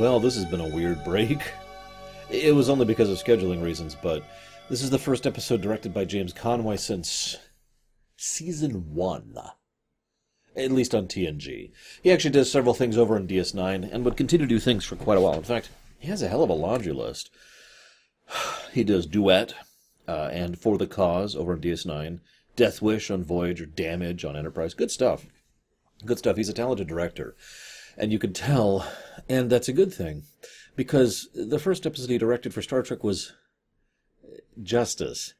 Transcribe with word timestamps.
Well, 0.00 0.18
this 0.18 0.34
has 0.36 0.46
been 0.46 0.62
a 0.62 0.66
weird 0.66 1.04
break. 1.04 1.42
It 2.30 2.54
was 2.54 2.70
only 2.70 2.86
because 2.86 3.10
of 3.10 3.18
scheduling 3.18 3.62
reasons, 3.62 3.94
but 3.94 4.24
this 4.70 4.80
is 4.80 4.88
the 4.88 4.98
first 4.98 5.26
episode 5.26 5.60
directed 5.60 5.92
by 5.92 6.06
James 6.06 6.32
Conway 6.32 6.78
since 6.78 7.36
season 8.16 8.94
one. 8.94 9.36
At 10.56 10.72
least 10.72 10.94
on 10.94 11.06
TNG. 11.06 11.72
He 12.02 12.10
actually 12.10 12.30
does 12.30 12.50
several 12.50 12.72
things 12.72 12.96
over 12.96 13.14
in 13.14 13.28
DS9 13.28 13.92
and 13.92 14.02
would 14.06 14.16
continue 14.16 14.46
to 14.46 14.54
do 14.54 14.58
things 14.58 14.86
for 14.86 14.96
quite 14.96 15.18
a 15.18 15.20
while. 15.20 15.34
In 15.34 15.42
fact, 15.42 15.68
he 15.98 16.08
has 16.08 16.22
a 16.22 16.28
hell 16.28 16.42
of 16.42 16.48
a 16.48 16.54
laundry 16.54 16.94
list. 16.94 17.30
He 18.72 18.84
does 18.84 19.04
Duet 19.04 19.52
uh, 20.08 20.30
and 20.32 20.58
For 20.58 20.78
the 20.78 20.86
Cause 20.86 21.36
over 21.36 21.52
on 21.52 21.60
DS9, 21.60 22.20
Death 22.56 22.80
Wish 22.80 23.10
on 23.10 23.22
Voyager, 23.22 23.66
Damage 23.66 24.24
on 24.24 24.34
Enterprise. 24.34 24.72
Good 24.72 24.90
stuff. 24.90 25.26
Good 26.06 26.16
stuff. 26.16 26.38
He's 26.38 26.48
a 26.48 26.54
talented 26.54 26.88
director. 26.88 27.36
And 28.00 28.10
you 28.10 28.18
can 28.18 28.32
tell, 28.32 28.90
and 29.28 29.50
that's 29.50 29.68
a 29.68 29.74
good 29.74 29.92
thing, 29.92 30.22
because 30.74 31.28
the 31.34 31.58
first 31.58 31.84
episode 31.84 32.08
he 32.08 32.16
directed 32.16 32.54
for 32.54 32.62
Star 32.62 32.82
Trek 32.82 33.04
was 33.04 33.34
Justice. 34.62 35.34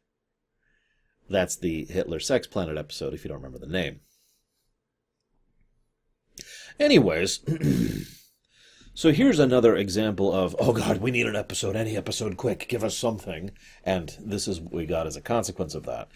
That's 1.30 1.56
the 1.56 1.86
Hitler 1.86 2.20
Sex 2.20 2.46
Planet 2.46 2.76
episode, 2.76 3.14
if 3.14 3.24
you 3.24 3.28
don't 3.28 3.38
remember 3.38 3.58
the 3.58 3.66
name. 3.66 4.00
Anyways, 6.78 7.40
so 8.94 9.10
here's 9.10 9.38
another 9.38 9.74
example 9.76 10.30
of, 10.30 10.54
oh 10.58 10.74
God, 10.74 10.98
we 10.98 11.10
need 11.10 11.26
an 11.26 11.36
episode, 11.36 11.76
any 11.76 11.96
episode, 11.96 12.36
quick, 12.36 12.66
give 12.68 12.84
us 12.84 12.96
something. 12.96 13.52
And 13.84 14.14
this 14.20 14.46
is 14.46 14.60
what 14.60 14.74
we 14.74 14.84
got 14.84 15.06
as 15.06 15.16
a 15.16 15.22
consequence 15.22 15.74
of 15.74 15.86
that. 15.86 16.08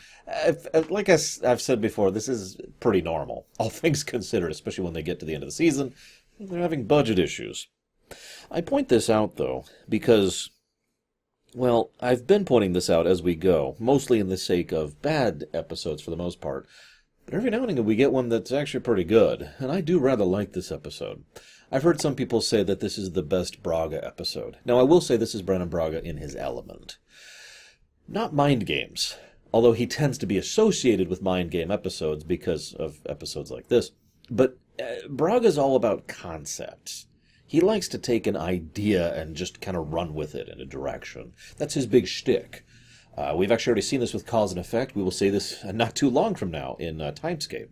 Like 0.91 1.09
I, 1.09 1.19
have 1.43 1.63
said 1.63 1.81
before, 1.81 2.11
this 2.11 2.29
is 2.29 2.59
pretty 2.81 3.01
normal, 3.01 3.47
all 3.59 3.71
things 3.71 4.05
considered, 4.05 4.51
especially 4.51 4.85
when 4.85 4.93
they 4.93 5.03
get 5.03 5.21
to 5.21 5.27
the 5.27 5.35
end 5.35 5.43
of 5.43 5.49
the 5.49 5.53
season. 5.53 5.95
They're 6.39 6.61
having 6.61 6.85
budget 6.85 7.19
issues. 7.19 7.69
I 8.51 8.61
point 8.61 8.89
this 8.89 9.09
out, 9.09 9.37
though, 9.37 9.65
because, 9.89 10.51
well, 11.55 11.91
I've 12.01 12.27
been 12.27 12.45
pointing 12.45 12.73
this 12.73 12.91
out 12.91 13.07
as 13.07 13.23
we 13.23 13.35
go, 13.35 13.77
mostly 13.79 14.19
in 14.19 14.29
the 14.29 14.37
sake 14.37 14.73
of 14.73 15.01
bad 15.01 15.45
episodes 15.55 16.03
for 16.03 16.11
the 16.11 16.17
most 16.17 16.41
part. 16.41 16.67
But 17.25 17.35
every 17.35 17.51
now 17.51 17.63
and 17.63 17.71
again 17.71 17.85
we 17.85 17.97
get 17.97 18.13
one 18.13 18.29
that's 18.29 18.53
actually 18.53 18.81
pretty 18.81 19.05
good, 19.05 19.51
and 19.59 19.73
I 19.73 19.81
do 19.81 19.99
rather 19.99 20.25
like 20.25 20.53
this 20.53 20.71
episode. 20.71 21.25
I've 21.73 21.83
heard 21.83 22.01
some 22.01 22.15
people 22.15 22.41
say 22.41 22.63
that 22.63 22.81
this 22.81 22.99
is 22.99 23.13
the 23.13 23.23
best 23.23 23.63
Braga 23.63 24.05
episode. 24.05 24.59
Now, 24.65 24.79
I 24.79 24.83
will 24.83 25.01
say 25.01 25.17
this 25.17 25.35
is 25.35 25.43
Brannon 25.43 25.69
Braga 25.69 26.05
in 26.05 26.19
his 26.19 26.37
element. 26.37 26.99
Not 28.07 28.35
mind 28.35 28.67
games, 28.67 29.17
although 29.53 29.73
he 29.73 29.87
tends 29.87 30.19
to 30.19 30.27
be 30.27 30.37
associated 30.37 31.09
with 31.09 31.23
mind 31.23 31.51
game 31.51 31.71
episodes 31.71 32.23
because 32.23 32.75
of 32.75 32.99
episodes 33.07 33.51
like 33.51 33.69
this. 33.69 33.93
But 34.31 34.59
Braga's 35.09 35.59
all 35.59 35.77
about 35.77 36.09
concepts. 36.09 37.07
He 37.47 37.61
likes 37.61 37.89
to 37.89 37.99
take 37.99 38.27
an 38.27 38.37
idea 38.37 39.15
and 39.15 39.37
just 39.37 39.61
kind 39.61 39.77
of 39.77 39.93
run 39.93 40.15
with 40.15 40.35
it 40.35 40.49
in 40.49 40.61
a 40.61 40.65
direction. 40.65 41.33
That's 41.57 41.75
his 41.75 41.87
big 41.87 42.07
shtick. 42.07 42.65
Uh, 43.17 43.35
we've 43.37 43.53
actually 43.53 43.71
already 43.71 43.83
seen 43.83 44.01
this 44.01 44.13
with 44.13 44.27
cause 44.27 44.51
and 44.51 44.61
effect. 44.61 44.97
We 44.97 45.03
will 45.03 45.11
see 45.11 45.31
this 45.31 45.63
not 45.73 45.95
too 45.95 46.11
long 46.11 46.35
from 46.35 46.51
now 46.51 46.77
in 46.79 47.01
uh, 47.01 47.13
Timescape. 47.13 47.69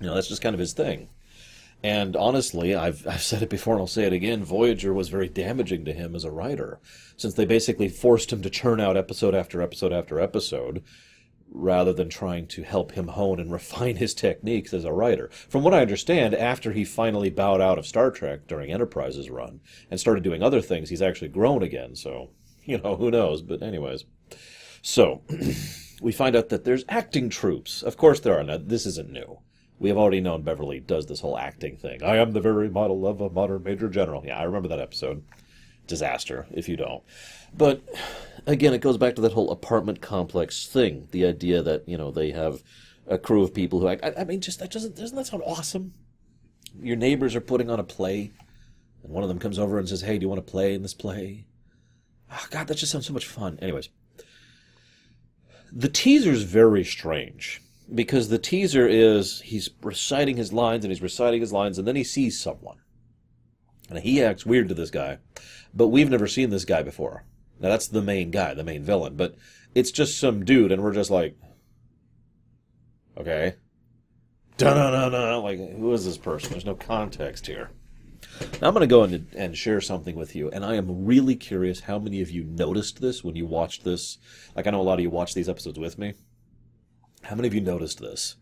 You 0.00 0.06
know, 0.06 0.14
that's 0.14 0.28
just 0.28 0.42
kind 0.42 0.54
of 0.54 0.60
his 0.60 0.72
thing. 0.72 1.08
And 1.82 2.14
honestly, 2.14 2.74
I've, 2.74 3.06
I've 3.06 3.22
said 3.22 3.42
it 3.42 3.48
before 3.50 3.74
and 3.74 3.80
I'll 3.80 3.86
say 3.86 4.04
it 4.04 4.12
again 4.12 4.44
Voyager 4.44 4.92
was 4.92 5.08
very 5.08 5.28
damaging 5.28 5.84
to 5.86 5.92
him 5.92 6.14
as 6.14 6.24
a 6.24 6.30
writer, 6.30 6.78
since 7.16 7.34
they 7.34 7.46
basically 7.46 7.88
forced 7.88 8.32
him 8.32 8.42
to 8.42 8.50
churn 8.50 8.80
out 8.80 8.96
episode 8.96 9.34
after 9.34 9.62
episode 9.62 9.92
after 9.92 10.20
episode, 10.20 10.82
rather 11.50 11.92
than 11.92 12.08
trying 12.08 12.46
to 12.46 12.62
help 12.62 12.92
him 12.92 13.08
hone 13.08 13.40
and 13.40 13.52
refine 13.52 13.96
his 13.96 14.14
techniques 14.14 14.72
as 14.72 14.84
a 14.84 14.92
writer. 14.92 15.28
From 15.48 15.62
what 15.62 15.74
I 15.74 15.82
understand, 15.82 16.34
after 16.34 16.72
he 16.72 16.84
finally 16.84 17.30
bowed 17.30 17.60
out 17.60 17.78
of 17.78 17.86
Star 17.86 18.10
Trek 18.10 18.46
during 18.46 18.70
Enterprise's 18.70 19.30
run 19.30 19.60
and 19.90 19.98
started 19.98 20.22
doing 20.22 20.42
other 20.42 20.60
things, 20.60 20.88
he's 20.88 21.02
actually 21.02 21.28
grown 21.28 21.62
again, 21.62 21.96
so, 21.96 22.30
you 22.64 22.78
know, 22.78 22.96
who 22.96 23.10
knows, 23.10 23.42
but 23.42 23.62
anyways. 23.62 24.04
So, 24.82 25.22
we 26.00 26.12
find 26.12 26.36
out 26.36 26.48
that 26.48 26.64
there's 26.64 26.84
acting 26.88 27.28
troupes. 27.28 27.82
Of 27.82 27.96
course 27.96 28.20
there 28.20 28.38
are. 28.38 28.44
Now, 28.44 28.58
this 28.58 28.86
isn't 28.86 29.10
new. 29.10 29.40
We 29.78 29.88
have 29.88 29.98
already 29.98 30.20
known 30.20 30.42
Beverly 30.42 30.78
does 30.78 31.06
this 31.06 31.20
whole 31.20 31.38
acting 31.38 31.76
thing. 31.76 32.02
I 32.02 32.16
am 32.16 32.32
the 32.32 32.40
very 32.40 32.68
model 32.68 33.06
of 33.06 33.20
a 33.20 33.30
modern 33.30 33.62
major 33.62 33.88
general. 33.88 34.22
Yeah, 34.24 34.38
I 34.38 34.42
remember 34.44 34.68
that 34.68 34.80
episode. 34.80 35.24
Disaster, 35.90 36.46
if 36.50 36.68
you 36.68 36.76
don't. 36.76 37.02
But, 37.54 37.82
again, 38.46 38.72
it 38.72 38.80
goes 38.80 38.96
back 38.96 39.14
to 39.16 39.20
that 39.20 39.32
whole 39.32 39.50
apartment 39.50 40.00
complex 40.00 40.66
thing. 40.66 41.08
The 41.10 41.26
idea 41.26 41.62
that, 41.62 41.86
you 41.86 41.98
know, 41.98 42.10
they 42.10 42.30
have 42.30 42.62
a 43.06 43.18
crew 43.18 43.42
of 43.42 43.52
people 43.52 43.80
who 43.80 43.88
act. 43.88 44.02
I, 44.02 44.22
I 44.22 44.24
mean, 44.24 44.40
just, 44.40 44.60
that 44.60 44.70
doesn't, 44.70 44.96
doesn't 44.96 45.16
that 45.16 45.26
sound 45.26 45.42
awesome? 45.44 45.92
Your 46.80 46.96
neighbors 46.96 47.36
are 47.36 47.40
putting 47.40 47.68
on 47.68 47.80
a 47.80 47.84
play, 47.84 48.30
and 49.02 49.12
one 49.12 49.22
of 49.22 49.28
them 49.28 49.38
comes 49.38 49.58
over 49.58 49.78
and 49.78 49.88
says, 49.88 50.00
hey, 50.00 50.16
do 50.16 50.24
you 50.24 50.28
want 50.28 50.44
to 50.44 50.50
play 50.50 50.72
in 50.72 50.82
this 50.82 50.94
play? 50.94 51.46
Oh, 52.32 52.46
God, 52.50 52.68
that 52.68 52.76
just 52.76 52.92
sounds 52.92 53.06
so 53.06 53.12
much 53.12 53.26
fun. 53.26 53.58
Anyways, 53.60 53.88
the 55.72 55.88
teaser's 55.88 56.44
very 56.44 56.84
strange 56.84 57.60
because 57.92 58.28
the 58.28 58.38
teaser 58.38 58.86
is 58.86 59.40
he's 59.40 59.68
reciting 59.82 60.36
his 60.36 60.52
lines 60.52 60.84
and 60.84 60.92
he's 60.92 61.02
reciting 61.02 61.40
his 61.40 61.52
lines 61.52 61.78
and 61.78 61.86
then 61.86 61.96
he 61.96 62.04
sees 62.04 62.38
someone. 62.38 62.78
And 63.90 63.98
he 63.98 64.22
acts 64.22 64.46
weird 64.46 64.68
to 64.68 64.74
this 64.74 64.90
guy, 64.90 65.18
but 65.74 65.88
we've 65.88 66.08
never 66.08 66.28
seen 66.28 66.50
this 66.50 66.64
guy 66.64 66.82
before. 66.82 67.24
Now 67.58 67.68
that's 67.68 67.88
the 67.88 68.00
main 68.00 68.30
guy, 68.30 68.54
the 68.54 68.64
main 68.64 68.84
villain, 68.84 69.16
but 69.16 69.34
it's 69.74 69.90
just 69.90 70.18
some 70.18 70.44
dude 70.44 70.72
and 70.72 70.82
we're 70.82 70.94
just 70.94 71.10
like 71.10 71.36
okay. 73.18 73.56
Na 74.60 74.74
na 74.74 75.08
na 75.08 75.38
like 75.38 75.58
who 75.58 75.92
is 75.92 76.04
this 76.04 76.16
person? 76.18 76.52
There's 76.52 76.64
no 76.64 76.74
context 76.74 77.46
here. 77.46 77.70
Now 78.60 78.68
I'm 78.68 78.74
going 78.74 78.80
to 78.80 78.86
go 78.86 79.04
in 79.04 79.28
and 79.34 79.56
share 79.56 79.80
something 79.80 80.14
with 80.14 80.34
you, 80.36 80.50
and 80.50 80.64
I 80.64 80.76
am 80.76 81.04
really 81.04 81.34
curious 81.36 81.80
how 81.80 81.98
many 81.98 82.20
of 82.20 82.30
you 82.30 82.44
noticed 82.44 83.00
this 83.00 83.24
when 83.24 83.36
you 83.36 83.46
watched 83.46 83.84
this. 83.84 84.18
Like, 84.54 84.66
I 84.66 84.70
know 84.70 84.80
a 84.80 84.82
lot 84.82 84.98
of 84.98 85.00
you 85.00 85.10
watch 85.10 85.34
these 85.34 85.48
episodes 85.48 85.78
with 85.78 85.98
me. 85.98 86.14
How 87.22 87.34
many 87.34 87.48
of 87.48 87.54
you 87.54 87.60
noticed 87.60 87.98
this? 88.00 88.36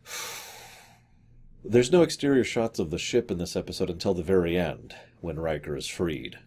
There's 1.65 1.93
no 1.93 2.03
exterior 2.03 2.45
shots 2.45 2.79
of 2.79 2.91
the 2.91 2.99
ship 2.99 3.31
in 3.31 3.39
this 3.39 3.57
episode 3.57 3.91
until 3.91 4.15
the 4.15 4.23
very 4.23 4.57
end, 4.57 4.95
when 5.21 5.39
Riker 5.39 5.77
is 5.77 5.87
freed. 5.87 6.39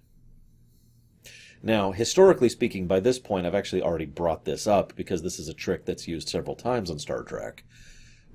Now, 1.62 1.92
historically 1.92 2.50
speaking, 2.50 2.88
by 2.88 3.00
this 3.00 3.20
point, 3.20 3.46
I've 3.46 3.54
actually 3.54 3.84
already 3.84 4.06
brought 4.06 4.46
this 4.46 4.66
up 4.66 4.96
because 4.96 5.22
this 5.22 5.38
is 5.38 5.48
a 5.48 5.54
trick 5.54 5.86
that's 5.86 6.08
used 6.08 6.30
several 6.30 6.56
times 6.56 6.90
on 6.90 6.98
Star 6.98 7.24
Trek. 7.24 7.64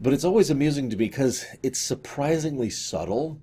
But 0.00 0.12
it's 0.12 0.24
always 0.24 0.50
amusing 0.50 0.90
to 0.90 0.96
me 0.96 1.06
because 1.06 1.44
it's 1.62 1.80
surprisingly 1.80 2.70
subtle 2.70 3.40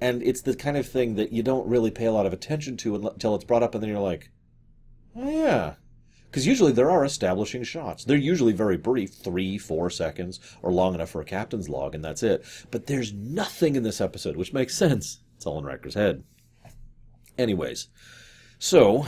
and 0.00 0.20
it's 0.22 0.42
the 0.42 0.56
kind 0.56 0.76
of 0.76 0.86
thing 0.86 1.14
that 1.14 1.32
you 1.32 1.44
don't 1.44 1.68
really 1.68 1.92
pay 1.92 2.06
a 2.06 2.12
lot 2.12 2.26
of 2.26 2.32
attention 2.32 2.76
to 2.78 2.96
until 2.96 3.36
it's 3.36 3.44
brought 3.44 3.62
up, 3.62 3.74
and 3.74 3.82
then 3.82 3.88
you're 3.88 4.00
like, 4.00 4.30
oh 5.14 5.30
yeah. 5.30 5.74
Because 6.32 6.46
usually 6.46 6.72
there 6.72 6.90
are 6.90 7.04
establishing 7.04 7.62
shots. 7.62 8.04
They're 8.04 8.16
usually 8.16 8.54
very 8.54 8.78
brief, 8.78 9.12
three, 9.12 9.58
four 9.58 9.90
seconds, 9.90 10.40
or 10.62 10.72
long 10.72 10.94
enough 10.94 11.10
for 11.10 11.20
a 11.20 11.26
captain's 11.26 11.68
log, 11.68 11.94
and 11.94 12.02
that's 12.02 12.22
it. 12.22 12.42
But 12.70 12.86
there's 12.86 13.12
nothing 13.12 13.76
in 13.76 13.82
this 13.82 14.00
episode, 14.00 14.36
which 14.36 14.54
makes 14.54 14.74
sense. 14.74 15.20
It's 15.36 15.44
all 15.44 15.58
in 15.58 15.66
Riker's 15.66 15.92
head. 15.92 16.24
Anyways, 17.36 17.88
so 18.58 19.04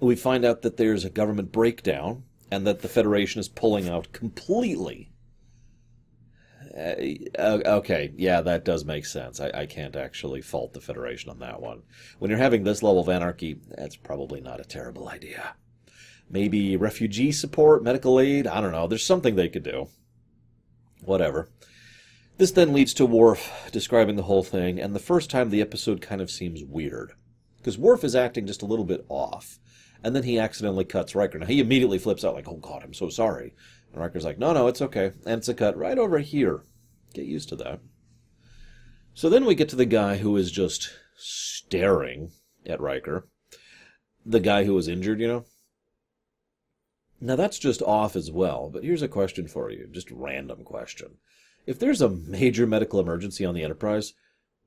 we 0.00 0.16
find 0.16 0.44
out 0.44 0.62
that 0.62 0.76
there's 0.76 1.04
a 1.04 1.10
government 1.10 1.52
breakdown, 1.52 2.24
and 2.50 2.66
that 2.66 2.80
the 2.80 2.88
Federation 2.88 3.38
is 3.38 3.48
pulling 3.48 3.88
out 3.88 4.12
completely 4.12 5.12
uh, 6.76 7.60
okay, 7.64 8.12
yeah, 8.16 8.42
that 8.42 8.66
does 8.66 8.84
make 8.84 9.06
sense. 9.06 9.40
I, 9.40 9.50
I, 9.54 9.66
can't 9.66 9.96
actually 9.96 10.42
fault 10.42 10.74
the 10.74 10.80
Federation 10.80 11.30
on 11.30 11.38
that 11.38 11.62
one. 11.62 11.82
When 12.18 12.30
you're 12.30 12.38
having 12.38 12.64
this 12.64 12.82
level 12.82 13.00
of 13.00 13.08
anarchy, 13.08 13.58
that's 13.78 13.96
probably 13.96 14.42
not 14.42 14.60
a 14.60 14.64
terrible 14.64 15.08
idea. 15.08 15.54
Maybe 16.28 16.76
refugee 16.76 17.32
support, 17.32 17.84
medical 17.84 18.18
aid, 18.18 18.46
I 18.46 18.60
don't 18.60 18.72
know. 18.72 18.86
There's 18.86 19.06
something 19.06 19.36
they 19.36 19.48
could 19.48 19.62
do. 19.62 19.88
Whatever. 21.04 21.50
This 22.38 22.50
then 22.50 22.72
leads 22.72 22.92
to 22.94 23.06
Worf 23.06 23.70
describing 23.72 24.16
the 24.16 24.24
whole 24.24 24.42
thing, 24.42 24.80
and 24.80 24.94
the 24.94 24.98
first 24.98 25.30
time 25.30 25.50
the 25.50 25.62
episode 25.62 26.00
kind 26.02 26.20
of 26.20 26.30
seems 26.30 26.62
weird. 26.64 27.12
Because 27.56 27.78
Worf 27.78 28.04
is 28.04 28.14
acting 28.14 28.46
just 28.46 28.62
a 28.62 28.66
little 28.66 28.84
bit 28.84 29.06
off, 29.08 29.58
and 30.04 30.14
then 30.14 30.24
he 30.24 30.38
accidentally 30.38 30.84
cuts 30.84 31.14
Riker. 31.14 31.38
Now, 31.38 31.46
he 31.46 31.60
immediately 31.60 31.98
flips 31.98 32.24
out, 32.24 32.34
like, 32.34 32.48
oh 32.48 32.56
god, 32.56 32.82
I'm 32.84 32.92
so 32.92 33.08
sorry. 33.08 33.54
And 33.92 34.00
Riker's 34.00 34.24
like, 34.24 34.38
no, 34.38 34.52
no, 34.52 34.66
it's 34.66 34.82
okay. 34.82 35.12
And 35.24 35.38
it's 35.38 35.48
a 35.48 35.54
cut 35.54 35.76
right 35.76 35.98
over 35.98 36.18
here. 36.18 36.64
Get 37.14 37.24
used 37.24 37.48
to 37.48 37.56
that. 37.56 37.80
So 39.14 39.30
then 39.30 39.46
we 39.46 39.54
get 39.54 39.70
to 39.70 39.76
the 39.76 39.86
guy 39.86 40.18
who 40.18 40.36
is 40.36 40.50
just 40.52 40.92
staring 41.16 42.32
at 42.66 42.80
Riker. 42.80 43.26
The 44.26 44.40
guy 44.40 44.64
who 44.64 44.74
was 44.74 44.88
injured, 44.88 45.20
you 45.20 45.28
know? 45.28 45.44
Now 47.20 47.36
that's 47.36 47.58
just 47.58 47.82
off 47.82 48.14
as 48.14 48.30
well, 48.30 48.68
but 48.70 48.84
here's 48.84 49.02
a 49.02 49.08
question 49.08 49.48
for 49.48 49.70
you, 49.70 49.88
just 49.90 50.10
random 50.10 50.64
question. 50.64 51.16
If 51.66 51.78
there's 51.78 52.02
a 52.02 52.10
major 52.10 52.66
medical 52.66 53.00
emergency 53.00 53.44
on 53.44 53.54
the 53.54 53.64
Enterprise, 53.64 54.14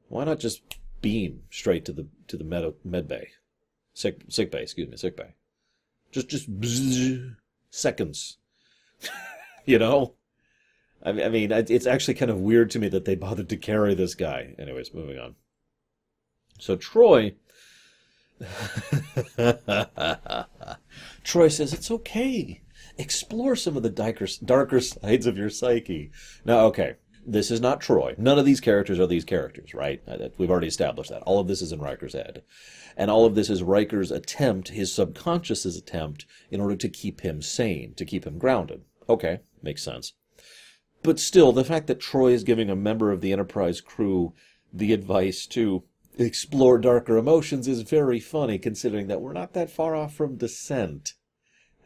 why 0.08 0.24
not 0.24 0.40
just 0.40 0.62
beam 1.02 1.44
straight 1.50 1.86
to 1.86 1.94
the 1.94 2.08
to 2.28 2.38
the 2.38 2.44
med, 2.44 2.74
med 2.84 3.08
bay, 3.08 3.30
sick 3.94 4.24
sick 4.28 4.52
bay, 4.52 4.64
excuse 4.64 4.90
me, 4.90 4.98
sick 4.98 5.16
bay, 5.16 5.36
just 6.12 6.28
just 6.28 6.60
bzz, 6.60 7.36
seconds 7.70 8.38
you 9.66 9.80
know? 9.80 10.16
I 11.02 11.14
mean, 11.14 11.54
it's 11.54 11.88
actually 11.88 12.16
kind 12.16 12.30
of 12.30 12.40
weird 12.40 12.72
to 12.72 12.80
me 12.80 12.90
that 12.90 13.06
they 13.06 13.16
bothered 13.16 13.48
to 13.50 13.56
carry 13.56 13.94
this 13.94 14.16
guy. 14.16 14.54
Anyways, 14.60 14.94
moving 14.94 15.18
on. 15.18 15.36
So 16.60 16.76
Troi 16.76 17.36
Troi 21.24 21.52
says 21.52 21.74
it's 21.74 21.92
okay. 21.92 22.62
Explore 22.98 23.56
some 23.56 23.78
of 23.78 23.84
the 23.84 23.90
darker, 23.90 24.28
darker 24.44 24.80
sides 24.80 25.26
of 25.26 25.38
your 25.38 25.50
psyche. 25.50 26.12
Now, 26.46 26.66
okay, 26.68 26.96
this 27.26 27.52
is 27.52 27.62
not 27.62 27.82
Troi. 27.82 28.18
None 28.18 28.40
of 28.40 28.46
these 28.46 28.60
characters 28.60 29.00
are 29.00 29.08
these 29.08 29.26
characters, 29.26 29.74
right? 29.74 30.02
Uh, 30.08 30.30
we've 30.38 30.50
already 30.50 30.68
established 30.68 31.10
that. 31.12 31.22
All 31.24 31.40
of 31.40 31.48
this 31.48 31.62
is 31.62 31.72
in 31.72 31.80
Riker's 31.80 32.14
head. 32.14 32.44
And 32.98 33.12
all 33.12 33.26
of 33.26 33.36
this 33.36 33.50
is 33.50 33.64
Riker's 33.64 34.12
attempt, 34.12 34.70
his 34.70 34.94
subconscious's 34.94 35.78
attempt, 35.78 36.26
in 36.50 36.60
order 36.60 36.76
to 36.76 36.90
keep 36.90 37.22
him 37.22 37.42
sane, 37.42 37.94
to 37.96 38.06
keep 38.06 38.26
him 38.26 38.38
grounded. 38.38 38.82
Okay, 39.08 39.40
makes 39.62 39.84
sense. 39.84 40.14
But 41.04 41.20
still, 41.20 41.52
the 41.52 41.64
fact 41.64 41.88
that 41.88 42.00
Troi 42.00 42.34
is 42.34 42.44
giving 42.44 42.70
a 42.70 42.76
member 42.76 43.12
of 43.12 43.22
the 43.22 43.32
Enterprise 43.32 43.80
crew 43.80 44.34
the 44.74 44.94
advice 44.94 45.46
to 45.48 45.84
explore 46.26 46.78
darker 46.78 47.18
emotions 47.18 47.68
is 47.68 47.82
very 47.82 48.20
funny, 48.20 48.58
considering 48.58 49.08
that 49.08 49.22
we're 49.22 49.34
not 49.34 49.54
that 49.54 49.72
far 49.72 49.96
off 49.96 50.14
from 50.14 50.38
Descent. 50.38 51.14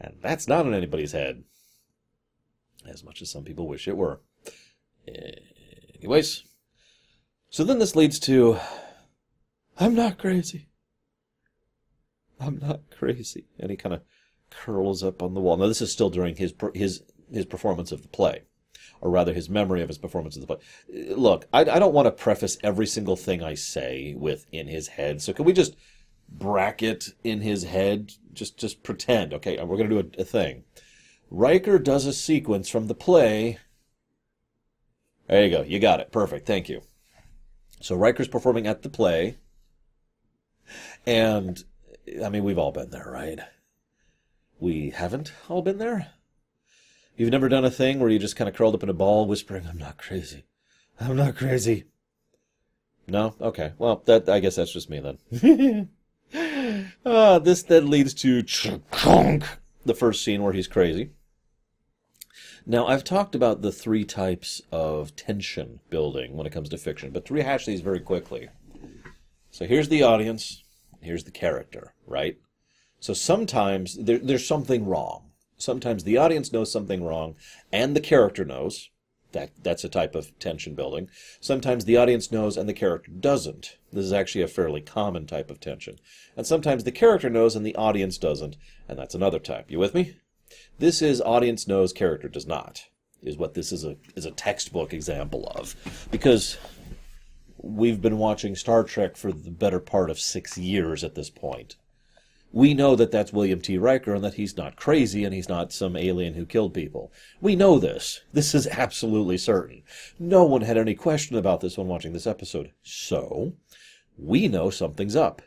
And 0.00 0.16
that's 0.20 0.48
not 0.48 0.66
in 0.66 0.74
anybody's 0.74 1.12
head. 1.12 1.44
As 2.86 3.04
much 3.04 3.22
as 3.22 3.30
some 3.30 3.44
people 3.44 3.68
wish 3.68 3.88
it 3.88 3.96
were. 3.96 4.20
Anyways. 5.96 6.44
So 7.48 7.64
then 7.64 7.78
this 7.78 7.96
leads 7.96 8.18
to 8.20 8.58
I'm 9.78 9.94
not 9.94 10.18
crazy. 10.18 10.68
I'm 12.40 12.58
not 12.58 12.82
crazy. 12.90 13.46
And 13.58 13.70
he 13.70 13.76
kind 13.76 13.94
of 13.94 14.02
curls 14.50 15.02
up 15.02 15.22
on 15.22 15.34
the 15.34 15.40
wall. 15.40 15.56
Now, 15.56 15.66
this 15.66 15.82
is 15.82 15.92
still 15.92 16.10
during 16.10 16.36
his 16.36 16.54
his 16.74 17.02
his 17.32 17.46
performance 17.46 17.90
of 17.90 18.02
the 18.02 18.08
play, 18.08 18.42
or 19.04 19.10
rather, 19.10 19.34
his 19.34 19.50
memory 19.50 19.82
of 19.82 19.88
his 19.88 19.98
performance 19.98 20.34
of 20.34 20.40
the 20.40 20.46
play. 20.46 21.14
Look, 21.14 21.46
I, 21.52 21.60
I 21.60 21.78
don't 21.78 21.92
want 21.92 22.06
to 22.06 22.10
preface 22.10 22.56
every 22.64 22.86
single 22.86 23.16
thing 23.16 23.42
I 23.42 23.52
say 23.52 24.14
with 24.16 24.46
in 24.50 24.66
his 24.66 24.88
head. 24.88 25.20
So 25.20 25.34
can 25.34 25.44
we 25.44 25.52
just 25.52 25.76
bracket 26.26 27.10
in 27.22 27.42
his 27.42 27.64
head? 27.64 28.14
Just 28.32 28.56
just 28.56 28.82
pretend, 28.82 29.34
okay? 29.34 29.62
We're 29.62 29.76
gonna 29.76 29.90
do 29.90 29.98
a, 29.98 30.22
a 30.22 30.24
thing. 30.24 30.64
Riker 31.30 31.78
does 31.78 32.06
a 32.06 32.14
sequence 32.14 32.70
from 32.70 32.86
the 32.86 32.94
play. 32.94 33.58
There 35.28 35.44
you 35.44 35.50
go. 35.50 35.62
You 35.62 35.78
got 35.78 36.00
it. 36.00 36.10
Perfect. 36.10 36.46
Thank 36.46 36.70
you. 36.70 36.80
So 37.80 37.94
Riker's 37.94 38.28
performing 38.28 38.66
at 38.66 38.82
the 38.82 38.88
play, 38.88 39.36
and 41.04 41.62
I 42.24 42.30
mean, 42.30 42.42
we've 42.42 42.58
all 42.58 42.72
been 42.72 42.88
there, 42.88 43.10
right? 43.10 43.38
We 44.58 44.90
haven't 44.90 45.34
all 45.50 45.60
been 45.60 45.76
there? 45.76 46.12
You've 47.16 47.30
never 47.30 47.48
done 47.48 47.64
a 47.64 47.70
thing 47.70 48.00
where 48.00 48.10
you 48.10 48.18
just 48.18 48.36
kind 48.36 48.48
of 48.48 48.56
curled 48.56 48.74
up 48.74 48.82
in 48.82 48.88
a 48.88 48.94
ball 48.94 49.26
whispering, 49.26 49.66
I'm 49.68 49.78
not 49.78 49.98
crazy. 49.98 50.44
I'm 51.00 51.16
not 51.16 51.36
crazy. 51.36 51.84
No? 53.06 53.34
Okay. 53.40 53.72
Well, 53.78 54.02
that 54.06 54.28
I 54.28 54.40
guess 54.40 54.56
that's 54.56 54.72
just 54.72 54.90
me 54.90 55.00
then. 55.00 55.88
uh, 57.04 57.38
this 57.40 57.62
then 57.62 57.90
leads 57.90 58.14
to 58.14 58.42
the 58.42 59.94
first 59.94 60.24
scene 60.24 60.42
where 60.42 60.52
he's 60.52 60.68
crazy. 60.68 61.10
Now, 62.66 62.86
I've 62.86 63.04
talked 63.04 63.34
about 63.34 63.60
the 63.60 63.72
three 63.72 64.04
types 64.04 64.62
of 64.72 65.14
tension 65.16 65.80
building 65.90 66.34
when 66.34 66.46
it 66.46 66.52
comes 66.52 66.70
to 66.70 66.78
fiction, 66.78 67.10
but 67.10 67.26
to 67.26 67.34
rehash 67.34 67.66
these 67.66 67.82
very 67.82 68.00
quickly. 68.00 68.48
So 69.50 69.66
here's 69.66 69.90
the 69.90 70.02
audience, 70.02 70.64
here's 71.00 71.24
the 71.24 71.30
character, 71.30 71.92
right? 72.06 72.38
So 73.00 73.12
sometimes 73.12 73.96
there, 73.96 74.18
there's 74.18 74.46
something 74.46 74.86
wrong. 74.86 75.30
Sometimes 75.56 76.04
the 76.04 76.16
audience 76.16 76.52
knows 76.52 76.72
something 76.72 77.04
wrong, 77.04 77.36
and 77.72 77.94
the 77.94 78.00
character 78.00 78.44
knows. 78.44 78.90
That 79.32 79.50
that's 79.60 79.82
a 79.82 79.88
type 79.88 80.14
of 80.14 80.38
tension 80.38 80.76
building. 80.76 81.10
Sometimes 81.40 81.84
the 81.84 81.96
audience 81.96 82.30
knows 82.30 82.56
and 82.56 82.68
the 82.68 82.72
character 82.72 83.10
doesn't. 83.10 83.78
This 83.92 84.04
is 84.04 84.12
actually 84.12 84.42
a 84.42 84.48
fairly 84.48 84.80
common 84.80 85.26
type 85.26 85.50
of 85.50 85.58
tension. 85.58 85.98
And 86.36 86.46
sometimes 86.46 86.84
the 86.84 86.92
character 86.92 87.28
knows 87.28 87.56
and 87.56 87.66
the 87.66 87.74
audience 87.74 88.16
doesn't, 88.16 88.56
and 88.88 88.96
that's 88.96 89.14
another 89.14 89.40
type. 89.40 89.72
You 89.72 89.80
with 89.80 89.92
me? 89.92 90.16
This 90.78 91.02
is 91.02 91.20
audience 91.20 91.66
knows, 91.66 91.92
character 91.92 92.28
does 92.28 92.46
not. 92.46 92.84
Is 93.22 93.36
what 93.36 93.54
this 93.54 93.72
is 93.72 93.84
a 93.84 93.96
is 94.14 94.24
a 94.24 94.30
textbook 94.30 94.92
example 94.92 95.50
of. 95.56 95.74
Because 96.12 96.56
we've 97.56 98.00
been 98.00 98.18
watching 98.18 98.54
Star 98.54 98.84
Trek 98.84 99.16
for 99.16 99.32
the 99.32 99.50
better 99.50 99.80
part 99.80 100.10
of 100.10 100.20
six 100.20 100.56
years 100.56 101.02
at 101.02 101.14
this 101.14 101.30
point. 101.30 101.76
We 102.54 102.72
know 102.72 102.94
that 102.94 103.10
that's 103.10 103.32
William 103.32 103.60
T. 103.60 103.78
Riker 103.78 104.14
and 104.14 104.22
that 104.22 104.34
he's 104.34 104.56
not 104.56 104.76
crazy 104.76 105.24
and 105.24 105.34
he's 105.34 105.48
not 105.48 105.72
some 105.72 105.96
alien 105.96 106.34
who 106.34 106.46
killed 106.46 106.72
people. 106.72 107.12
We 107.40 107.56
know 107.56 107.80
this. 107.80 108.20
This 108.32 108.54
is 108.54 108.68
absolutely 108.68 109.38
certain. 109.38 109.82
No 110.20 110.44
one 110.44 110.60
had 110.60 110.78
any 110.78 110.94
question 110.94 111.36
about 111.36 111.62
this 111.62 111.76
when 111.76 111.88
watching 111.88 112.12
this 112.12 112.28
episode. 112.28 112.70
So, 112.84 113.54
we 114.16 114.46
know 114.46 114.70
something's 114.70 115.16
up. 115.16 115.42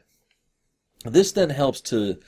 This 1.05 1.31
then 1.31 1.51
helps 1.51 1.79
to 1.81 2.19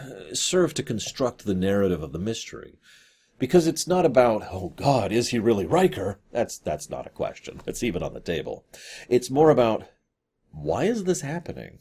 uh, 0.00 0.32
serve 0.32 0.72
to 0.74 0.84
construct 0.84 1.44
the 1.44 1.54
narrative 1.54 2.00
of 2.00 2.12
the 2.12 2.20
mystery 2.20 2.78
because 3.40 3.66
it's 3.66 3.88
not 3.88 4.06
about 4.06 4.44
oh 4.52 4.72
god 4.76 5.10
is 5.10 5.30
he 5.30 5.38
really 5.40 5.66
Riker 5.66 6.20
that's 6.30 6.58
that's 6.58 6.88
not 6.88 7.08
a 7.08 7.10
question 7.10 7.60
that's 7.64 7.82
even 7.82 8.04
on 8.04 8.14
the 8.14 8.20
table 8.20 8.64
it's 9.08 9.30
more 9.30 9.50
about 9.50 9.88
why 10.52 10.84
is 10.84 11.04
this 11.04 11.22
happening 11.22 11.80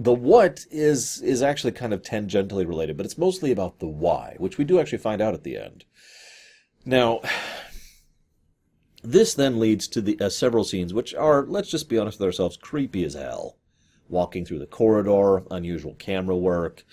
the 0.00 0.14
what 0.14 0.64
is 0.70 1.20
is 1.22 1.42
actually 1.42 1.72
kind 1.72 1.92
of 1.92 2.02
tangentially 2.02 2.66
related 2.66 2.96
but 2.96 3.04
it's 3.04 3.18
mostly 3.18 3.50
about 3.50 3.80
the 3.80 3.88
why 3.88 4.36
which 4.38 4.56
we 4.56 4.64
do 4.64 4.78
actually 4.78 4.98
find 4.98 5.20
out 5.20 5.34
at 5.34 5.42
the 5.42 5.58
end. 5.58 5.84
Now 6.84 7.20
this 9.02 9.34
then 9.34 9.58
leads 9.58 9.88
to 9.88 10.00
the 10.00 10.18
uh, 10.20 10.28
several 10.28 10.62
scenes 10.62 10.94
which 10.94 11.16
are 11.16 11.44
let's 11.46 11.68
just 11.68 11.88
be 11.88 11.98
honest 11.98 12.20
with 12.20 12.26
ourselves 12.26 12.56
creepy 12.56 13.04
as 13.04 13.14
hell. 13.14 13.58
Walking 14.08 14.44
through 14.44 14.60
the 14.60 14.66
corridor 14.66 15.42
unusual 15.50 15.96
camera 15.96 16.36
work 16.36 16.84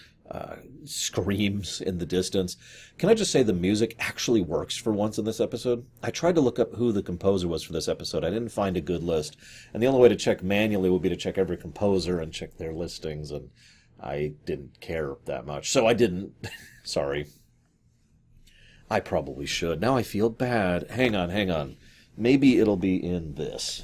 screams 0.86 1.82
in 1.82 1.98
the 1.98 2.06
distance. 2.06 2.58
Can 2.98 3.10
I 3.10 3.14
just 3.14 3.32
say 3.32 3.44
the 3.44 3.54
music 3.54 3.96
actually 4.00 4.42
works 4.42 4.76
for 4.76 4.92
once 4.92 5.18
in 5.18 5.26
this 5.26 5.40
episode? 5.40 5.86
I 6.02 6.12
tried 6.12 6.36
to 6.36 6.42
look 6.42 6.60
up 6.60 6.74
who 6.76 6.92
the 6.92 7.04
composer 7.04 7.48
was 7.48 7.64
for 7.64 7.74
this 7.74 7.88
episode. 7.88 8.24
I 8.24 8.30
didn't 8.30 8.50
find 8.50 8.78
a 8.78 8.82
good 8.82 9.04
list. 9.04 9.38
And 9.74 9.82
the 9.82 9.88
only 9.88 10.02
way 10.02 10.10
to 10.10 10.16
check 10.16 10.44
manually 10.44 10.90
would 10.90 11.02
be 11.02 11.10
to 11.10 11.16
check 11.16 11.38
every 11.38 11.58
composer 11.58 12.20
and 12.20 12.34
check 12.34 12.58
their 12.58 12.74
listings. 12.74 13.32
And 13.32 13.50
I 14.02 14.34
didn't 14.46 14.80
care 14.82 15.16
that 15.26 15.46
much. 15.46 15.72
So 15.72 15.88
I 15.88 15.94
didn't. 15.94 16.34
Sorry. 16.84 17.28
I 18.90 19.00
probably 19.00 19.46
should. 19.46 19.82
Now 19.82 19.98
I 19.98 20.04
feel 20.04 20.30
bad. 20.30 20.90
Hang 20.92 21.16
on, 21.16 21.30
hang 21.30 21.50
on. 21.50 21.78
Maybe 22.18 22.60
it'll 22.60 22.78
be 22.78 23.04
in 23.04 23.34
this. 23.34 23.84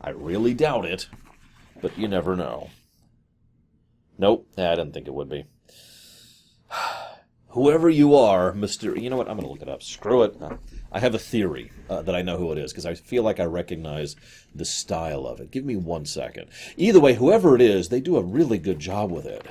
I 0.00 0.10
really 0.10 0.52
doubt 0.52 0.84
it, 0.84 1.08
but 1.80 1.96
you 1.96 2.08
never 2.08 2.36
know. 2.36 2.70
Nope, 4.18 4.48
I 4.56 4.74
didn't 4.74 4.92
think 4.92 5.08
it 5.08 5.14
would 5.14 5.28
be. 5.28 5.44
Whoever 7.48 7.88
you 7.88 8.16
are, 8.16 8.52
Mr. 8.52 9.00
You 9.00 9.10
know 9.10 9.16
what? 9.16 9.28
I'm 9.28 9.38
to 9.38 9.46
look 9.46 9.62
it 9.62 9.68
up. 9.68 9.80
Screw 9.80 10.24
it. 10.24 10.36
I 10.90 10.98
have 10.98 11.14
a 11.14 11.20
theory 11.20 11.70
uh, 11.88 12.02
that 12.02 12.14
I 12.14 12.22
know 12.22 12.36
who 12.36 12.50
it 12.50 12.58
is 12.58 12.72
because 12.72 12.84
I 12.84 12.94
feel 12.94 13.22
like 13.22 13.38
I 13.38 13.44
recognize 13.44 14.16
the 14.52 14.64
style 14.64 15.24
of 15.24 15.40
it. 15.40 15.52
Give 15.52 15.64
me 15.64 15.76
one 15.76 16.04
second. 16.04 16.48
Either 16.76 16.98
way, 16.98 17.14
whoever 17.14 17.54
it 17.54 17.60
is, 17.60 17.88
they 17.88 18.00
do 18.00 18.16
a 18.16 18.22
really 18.24 18.58
good 18.58 18.80
job 18.80 19.12
with 19.12 19.24
it, 19.24 19.46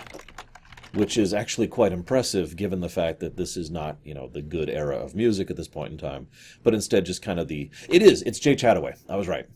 which 0.93 1.17
is 1.17 1.33
actually 1.33 1.69
quite 1.69 1.93
impressive 1.93 2.57
given 2.57 2.81
the 2.81 2.89
fact 2.89 3.21
that 3.21 3.37
this 3.37 3.55
is 3.55 3.71
not, 3.71 3.99
you 4.03 4.13
know, 4.13 4.27
the 4.27 4.41
good 4.41 4.69
era 4.69 4.97
of 4.97 5.15
music 5.15 5.49
at 5.49 5.55
this 5.55 5.69
point 5.69 5.93
in 5.93 5.97
time, 5.97 6.27
but 6.61 6.73
instead 6.73 7.05
just 7.05 7.21
kind 7.21 7.39
of 7.39 7.47
the. 7.47 7.69
It 7.87 8.01
is. 8.01 8.21
It's 8.23 8.39
Jay 8.39 8.55
Chattaway. 8.55 8.99
I 9.07 9.15
was 9.15 9.29
right. 9.29 9.47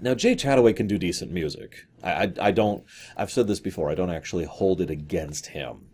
Now, 0.00 0.14
Jay 0.14 0.34
Chattaway 0.34 0.74
can 0.76 0.86
do 0.86 0.98
decent 0.98 1.32
music. 1.32 1.86
I, 2.02 2.12
I, 2.12 2.32
I, 2.40 2.50
don't, 2.50 2.84
I've 3.16 3.30
said 3.30 3.48
this 3.48 3.60
before, 3.60 3.90
I 3.90 3.94
don't 3.94 4.10
actually 4.10 4.44
hold 4.44 4.80
it 4.80 4.90
against 4.90 5.46
him. 5.46 5.88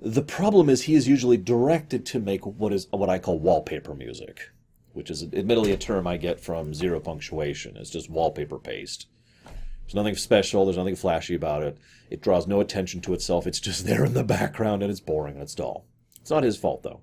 The 0.00 0.22
problem 0.22 0.68
is 0.68 0.82
he 0.82 0.94
is 0.94 1.08
usually 1.08 1.36
directed 1.36 2.04
to 2.06 2.18
make 2.18 2.46
what 2.46 2.72
is 2.72 2.86
what 2.90 3.08
I 3.08 3.18
call 3.18 3.38
wallpaper 3.38 3.94
music, 3.94 4.50
which 4.92 5.10
is 5.10 5.22
admittedly 5.22 5.72
a 5.72 5.76
term 5.76 6.06
I 6.06 6.16
get 6.16 6.40
from 6.40 6.74
zero 6.74 7.00
punctuation. 7.00 7.76
It's 7.76 7.90
just 7.90 8.10
wallpaper 8.10 8.58
paste. 8.58 9.06
There's 9.44 9.94
nothing 9.94 10.16
special, 10.16 10.64
there's 10.64 10.76
nothing 10.76 10.96
flashy 10.96 11.34
about 11.34 11.62
it. 11.62 11.78
It 12.10 12.20
draws 12.20 12.46
no 12.46 12.60
attention 12.60 13.00
to 13.02 13.14
itself, 13.14 13.46
it's 13.46 13.60
just 13.60 13.86
there 13.86 14.04
in 14.04 14.14
the 14.14 14.24
background 14.24 14.82
and 14.82 14.90
it's 14.90 15.00
boring 15.00 15.34
and 15.34 15.42
it's 15.42 15.54
dull. 15.54 15.86
It's 16.20 16.30
not 16.30 16.42
his 16.42 16.56
fault, 16.56 16.82
though. 16.82 17.00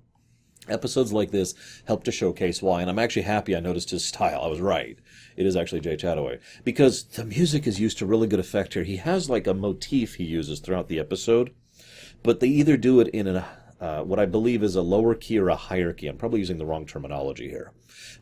Episodes 0.70 1.12
like 1.12 1.32
this 1.32 1.56
help 1.86 2.04
to 2.06 2.12
showcase 2.12 2.62
why, 2.62 2.82
and 2.82 2.90
I'm 2.90 3.00
actually 3.00 3.24
happy 3.24 3.56
I 3.56 3.60
noticed 3.60 3.90
his 3.90 4.06
style. 4.06 4.42
I 4.42 4.48
was 4.48 4.62
right. 4.62 4.98
It 5.36 5.46
is 5.46 5.56
actually 5.58 5.82
Jay 5.82 5.98
Chattaway. 5.98 6.40
Because 6.64 7.04
the 7.04 7.26
music 7.26 7.68
is 7.68 7.80
used 7.80 7.98
to 7.98 8.06
really 8.06 8.28
good 8.28 8.40
effect 8.40 8.74
here. 8.74 8.84
He 8.84 8.98
has 8.98 9.30
like 9.30 9.46
a 9.46 9.54
motif 9.54 10.16
he 10.16 10.24
uses 10.24 10.60
throughout 10.60 10.88
the 10.88 11.00
episode, 11.00 11.54
but 12.24 12.40
they 12.40 12.48
either 12.48 12.78
do 12.78 13.02
it 13.02 13.10
in 13.10 13.28
a, 13.28 13.46
uh, 13.82 14.04
what 14.04 14.20
I 14.20 14.26
believe 14.26 14.64
is 14.64 14.78
a 14.78 14.82
lower 14.82 15.16
key 15.16 15.38
or 15.38 15.50
a 15.50 15.56
higher 15.56 15.92
key. 15.92 16.08
I'm 16.08 16.18
probably 16.18 16.40
using 16.40 16.58
the 16.58 16.66
wrong 16.66 16.86
terminology 16.86 17.50
here. 17.50 17.74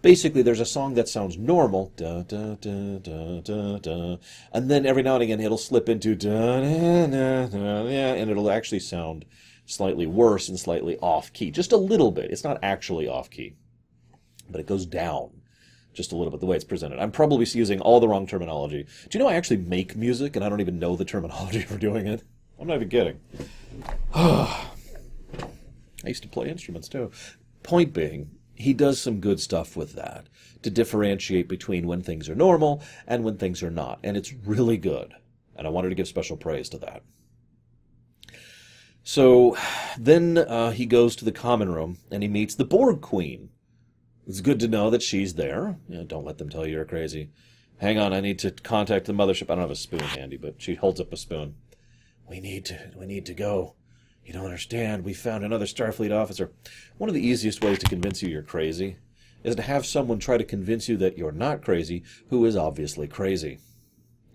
Basically, 0.01 0.41
there's 0.41 0.59
a 0.59 0.65
song 0.65 0.95
that 0.95 1.07
sounds 1.07 1.37
normal, 1.37 1.93
da, 1.95 2.23
da, 2.23 2.55
da, 2.55 2.97
da, 2.97 3.41
da, 3.41 3.77
da, 3.77 4.17
and 4.51 4.71
then 4.71 4.87
every 4.87 5.03
now 5.03 5.13
and 5.13 5.23
again 5.23 5.39
it'll 5.39 5.59
slip 5.59 5.87
into 5.87 6.15
da, 6.15 6.61
da, 6.61 7.05
da, 7.05 7.45
da, 7.45 7.87
and 7.87 8.31
it'll 8.31 8.49
actually 8.49 8.79
sound 8.79 9.25
slightly 9.71 10.05
worse 10.05 10.49
and 10.49 10.59
slightly 10.59 10.97
off 10.97 11.31
key. 11.33 11.51
Just 11.51 11.71
a 11.71 11.77
little 11.77 12.11
bit. 12.11 12.31
It's 12.31 12.43
not 12.43 12.59
actually 12.61 13.07
off 13.07 13.29
key, 13.29 13.55
but 14.49 14.59
it 14.59 14.67
goes 14.67 14.85
down. 14.85 15.31
just 15.93 16.13
a 16.13 16.15
little 16.15 16.31
bit 16.31 16.39
the 16.39 16.45
way 16.45 16.55
it's 16.55 16.63
presented. 16.63 16.99
I'm 16.99 17.11
probably 17.11 17.45
using 17.45 17.81
all 17.81 17.99
the 17.99 18.07
wrong 18.07 18.25
terminology. 18.25 18.83
Do 19.09 19.17
you 19.17 19.23
know 19.23 19.29
I 19.29 19.33
actually 19.33 19.57
make 19.57 19.95
music 19.95 20.35
and 20.35 20.45
I 20.45 20.49
don't 20.49 20.61
even 20.61 20.79
know 20.79 20.95
the 20.95 21.03
terminology 21.03 21.61
for 21.69 21.77
doing 21.77 22.07
it? 22.07 22.23
I'm 22.59 22.67
not 22.67 22.75
even 22.75 22.89
kidding. 22.89 23.19
I 24.13 24.69
used 26.05 26.23
to 26.23 26.29
play 26.29 26.49
instruments 26.49 26.87
too. 26.87 27.11
Point 27.63 27.93
being, 27.93 28.31
he 28.53 28.73
does 28.73 29.01
some 29.01 29.19
good 29.19 29.39
stuff 29.39 29.75
with 29.75 29.93
that 29.93 30.27
to 30.61 30.69
differentiate 30.69 31.47
between 31.49 31.87
when 31.87 32.01
things 32.01 32.29
are 32.29 32.35
normal 32.35 32.83
and 33.07 33.23
when 33.23 33.37
things 33.37 33.63
are 33.63 33.71
not. 33.71 33.99
And 34.03 34.15
it's 34.15 34.33
really 34.33 34.77
good. 34.77 35.13
And 35.55 35.67
I 35.67 35.69
wanted 35.71 35.89
to 35.89 35.95
give 35.95 36.07
special 36.07 36.37
praise 36.37 36.69
to 36.69 36.77
that. 36.79 37.03
So 39.11 39.57
then 39.97 40.37
uh, 40.37 40.71
he 40.71 40.85
goes 40.85 41.17
to 41.17 41.25
the 41.25 41.33
common 41.33 41.69
room 41.69 41.97
and 42.09 42.23
he 42.23 42.29
meets 42.29 42.55
the 42.55 42.63
Borg 42.63 43.01
Queen. 43.01 43.49
It's 44.25 44.39
good 44.39 44.57
to 44.61 44.69
know 44.69 44.89
that 44.89 45.03
she's 45.03 45.33
there. 45.33 45.77
You 45.89 45.97
know, 45.97 46.03
don't 46.05 46.23
let 46.23 46.37
them 46.37 46.47
tell 46.47 46.65
you 46.65 46.75
you're 46.75 46.85
crazy. 46.85 47.29
Hang 47.79 47.99
on, 47.99 48.13
I 48.13 48.21
need 48.21 48.39
to 48.39 48.51
contact 48.51 49.07
the 49.07 49.11
mothership. 49.11 49.49
I 49.49 49.55
don't 49.55 49.63
have 49.63 49.69
a 49.69 49.75
spoon 49.75 49.99
handy, 49.99 50.37
but 50.37 50.61
she 50.61 50.75
holds 50.75 51.01
up 51.01 51.11
a 51.11 51.17
spoon. 51.17 51.55
We 52.29 52.39
need 52.39 52.63
to 52.67 52.91
we 52.95 53.05
need 53.05 53.25
to 53.25 53.33
go. 53.33 53.75
You 54.23 54.31
don't 54.31 54.45
understand. 54.45 55.03
We 55.03 55.13
found 55.13 55.43
another 55.43 55.65
Starfleet 55.65 56.17
officer. 56.17 56.53
One 56.97 57.09
of 57.09 57.13
the 57.13 57.27
easiest 57.27 57.61
ways 57.61 57.79
to 57.79 57.89
convince 57.89 58.23
you 58.23 58.29
you're 58.29 58.41
crazy 58.41 58.95
is 59.43 59.57
to 59.57 59.61
have 59.61 59.85
someone 59.85 60.19
try 60.19 60.37
to 60.37 60.45
convince 60.45 60.87
you 60.87 60.95
that 60.95 61.17
you're 61.17 61.33
not 61.33 61.61
crazy 61.61 62.03
who 62.29 62.45
is 62.45 62.55
obviously 62.55 63.09
crazy. 63.09 63.59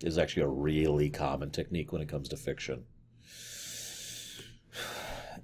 It 0.03 0.07
is 0.07 0.19
actually 0.19 0.43
a 0.43 0.49
really 0.49 1.09
common 1.09 1.49
technique 1.49 1.91
when 1.91 2.03
it 2.03 2.09
comes 2.09 2.29
to 2.29 2.37
fiction. 2.37 2.83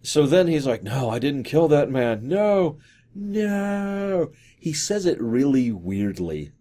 So 0.03 0.27
then 0.27 0.47
he's 0.47 0.67
like, 0.67 0.83
No, 0.83 1.09
I 1.09 1.17
didn't 1.17 1.43
kill 1.43 1.67
that 1.69 1.89
man. 1.89 2.27
No, 2.27 2.77
no. 3.15 4.31
He 4.59 4.73
says 4.73 5.05
it 5.05 5.19
really 5.19 5.71
weirdly. 5.71 6.51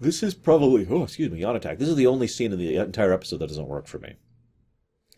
This 0.00 0.22
is 0.22 0.34
probably, 0.34 0.86
oh, 0.90 1.04
excuse 1.04 1.30
me, 1.30 1.40
yawn 1.40 1.56
attack. 1.56 1.78
This 1.78 1.88
is 1.88 1.96
the 1.96 2.06
only 2.06 2.26
scene 2.26 2.52
in 2.52 2.58
the 2.58 2.76
entire 2.76 3.12
episode 3.12 3.38
that 3.38 3.48
doesn't 3.48 3.68
work 3.68 3.86
for 3.86 3.98
me. 3.98 4.16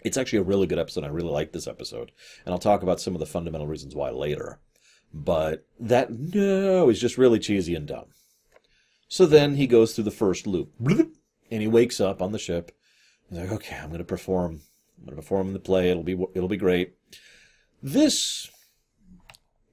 It's 0.04 0.16
actually 0.16 0.38
a 0.38 0.44
really 0.44 0.68
good 0.68 0.78
episode. 0.78 1.02
I 1.02 1.08
really 1.08 1.30
like 1.30 1.52
this 1.52 1.66
episode. 1.66 2.12
And 2.44 2.52
I'll 2.52 2.60
talk 2.60 2.82
about 2.82 3.00
some 3.00 3.14
of 3.14 3.20
the 3.20 3.26
fundamental 3.26 3.66
reasons 3.66 3.96
why 3.96 4.10
later. 4.10 4.60
But 5.12 5.66
that, 5.80 6.12
no, 6.12 6.88
is 6.88 7.00
just 7.00 7.18
really 7.18 7.40
cheesy 7.40 7.74
and 7.74 7.86
dumb. 7.86 8.06
So 9.08 9.26
then 9.26 9.56
he 9.56 9.66
goes 9.66 9.94
through 9.94 10.04
the 10.04 10.10
first 10.12 10.46
loop. 10.46 10.72
And 11.50 11.62
he 11.62 11.66
wakes 11.66 11.98
up 12.00 12.20
on 12.20 12.32
the 12.32 12.38
ship. 12.38 12.70
He's 13.28 13.38
like, 13.38 13.50
okay, 13.50 13.76
I'm 13.76 13.88
going 13.88 13.98
to 13.98 14.04
perform. 14.04 14.60
I'm 14.98 15.04
going 15.04 15.16
to 15.16 15.22
perform 15.22 15.48
in 15.48 15.54
the 15.54 15.58
play. 15.58 15.90
It'll 15.90 16.02
be, 16.02 16.12
it'll 16.34 16.48
be 16.48 16.56
great. 16.56 16.97
This, 17.82 18.50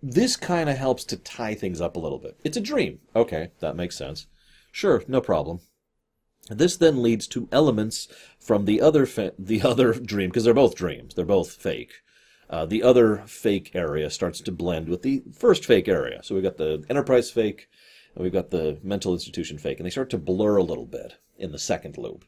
this 0.02 0.36
kind 0.36 0.70
of 0.70 0.78
helps 0.78 1.04
to 1.06 1.18
tie 1.18 1.56
things 1.56 1.82
up 1.82 1.96
a 1.96 2.00
little 2.00 2.20
bit. 2.20 2.40
It's 2.44 2.58
a 2.58 2.62
dream. 2.62 3.00
Okay, 3.16 3.52
that 3.60 3.76
makes 3.76 3.98
sense. 3.98 4.28
Sure, 4.72 5.04
no 5.08 5.22
problem. 5.22 5.62
This 6.50 6.78
then 6.78 7.02
leads 7.02 7.28
to 7.30 7.50
elements 7.52 8.08
from 8.40 8.66
the 8.66 8.80
other 8.80 9.06
fa- 9.08 9.34
the 9.40 9.64
other 9.64 9.94
dream 9.94 10.30
because 10.30 10.44
they're 10.44 10.54
both 10.54 10.76
dreams. 10.76 11.16
They're 11.16 11.26
both 11.26 11.54
fake. 11.54 11.94
Uh, 12.48 12.66
the 12.66 12.84
other 12.84 13.24
fake 13.26 13.72
area 13.74 14.10
starts 14.12 14.40
to 14.42 14.52
blend 14.52 14.88
with 14.88 15.02
the 15.02 15.24
first 15.34 15.66
fake 15.66 15.88
area. 15.88 16.22
So 16.24 16.36
we've 16.36 16.44
got 16.44 16.58
the 16.58 16.86
enterprise 16.90 17.32
fake, 17.32 17.68
and 18.14 18.24
we've 18.24 18.32
got 18.34 18.52
the 18.52 18.78
mental 18.84 19.14
institution 19.14 19.58
fake, 19.58 19.80
and 19.80 19.86
they 19.86 19.92
start 19.92 20.12
to 20.12 20.20
blur 20.20 20.58
a 20.58 20.64
little 20.64 20.86
bit 20.86 21.16
in 21.40 21.52
the 21.52 21.58
second 21.58 21.98
loop. 21.98 22.26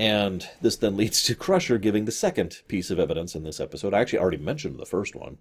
And 0.00 0.48
this 0.60 0.76
then 0.76 0.96
leads 0.96 1.22
to 1.24 1.34
Crusher 1.34 1.78
giving 1.78 2.04
the 2.04 2.12
second 2.12 2.62
piece 2.68 2.90
of 2.90 3.00
evidence 3.00 3.34
in 3.34 3.42
this 3.42 3.58
episode. 3.58 3.94
I 3.94 4.00
actually 4.00 4.20
already 4.20 4.36
mentioned 4.36 4.78
the 4.78 4.86
first 4.86 5.16
one. 5.16 5.38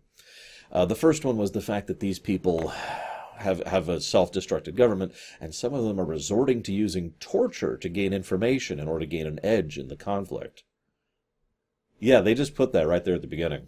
Uh, 0.72 0.86
the 0.86 0.96
first 0.96 1.24
one 1.24 1.38
was 1.38 1.52
the 1.52 1.62
fact 1.62 1.88
that 1.88 2.00
these 2.00 2.20
people 2.20 2.74
have 3.38 3.66
have 3.68 3.88
a 3.88 4.02
self-destructed 4.02 4.76
government, 4.76 5.14
and 5.40 5.54
some 5.54 5.74
of 5.74 5.84
them 5.84 6.00
are 6.00 6.06
resorting 6.06 6.64
to 6.64 6.74
using 6.74 7.14
torture 7.20 7.78
to 7.78 7.88
gain 7.88 8.14
information 8.14 8.80
in 8.80 8.88
order 8.88 9.02
to 9.06 9.06
gain 9.06 9.28
an 9.28 9.40
edge 9.44 9.78
in 9.78 9.90
the 9.90 9.96
conflict. 9.96 10.64
Yeah, 12.00 12.22
they 12.22 12.34
just 12.34 12.56
put 12.56 12.74
that 12.74 12.88
right 12.88 13.04
there 13.06 13.16
at 13.16 13.22
the 13.22 13.28
beginning. 13.28 13.68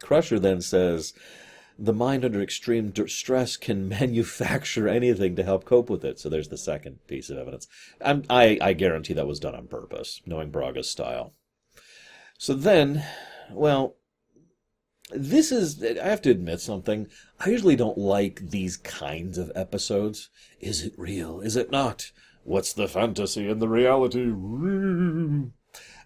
Crusher 0.00 0.40
then 0.40 0.60
says, 0.60 1.14
the 1.82 1.92
mind 1.92 2.24
under 2.24 2.40
extreme 2.40 2.92
stress 3.08 3.56
can 3.56 3.88
manufacture 4.00 4.88
anything 4.88 5.34
to 5.34 5.42
help 5.42 5.64
cope 5.64 5.90
with 5.90 6.04
it. 6.04 6.20
So 6.20 6.28
there's 6.28 6.48
the 6.48 6.56
second 6.56 7.04
piece 7.08 7.28
of 7.28 7.38
evidence. 7.38 7.66
I'm, 8.00 8.22
i 8.30 8.56
I, 8.60 8.72
guarantee 8.72 9.14
that 9.14 9.26
was 9.26 9.40
done 9.40 9.56
on 9.56 9.66
purpose, 9.66 10.22
knowing 10.24 10.50
Braga's 10.50 10.88
style. 10.88 11.34
So 12.38 12.54
then, 12.54 13.04
well, 13.50 13.96
this 15.10 15.50
is, 15.50 15.82
I 15.82 16.08
have 16.08 16.22
to 16.22 16.30
admit 16.30 16.60
something. 16.60 17.08
I 17.40 17.50
usually 17.50 17.76
don't 17.76 17.98
like 17.98 18.50
these 18.50 18.76
kinds 18.76 19.36
of 19.36 19.50
episodes. 19.56 20.30
Is 20.60 20.82
it 20.82 20.94
real? 20.96 21.40
Is 21.40 21.56
it 21.56 21.72
not? 21.72 22.12
What's 22.44 22.72
the 22.72 22.86
fantasy 22.86 23.48
and 23.48 23.60
the 23.60 23.68
reality? 23.68 24.30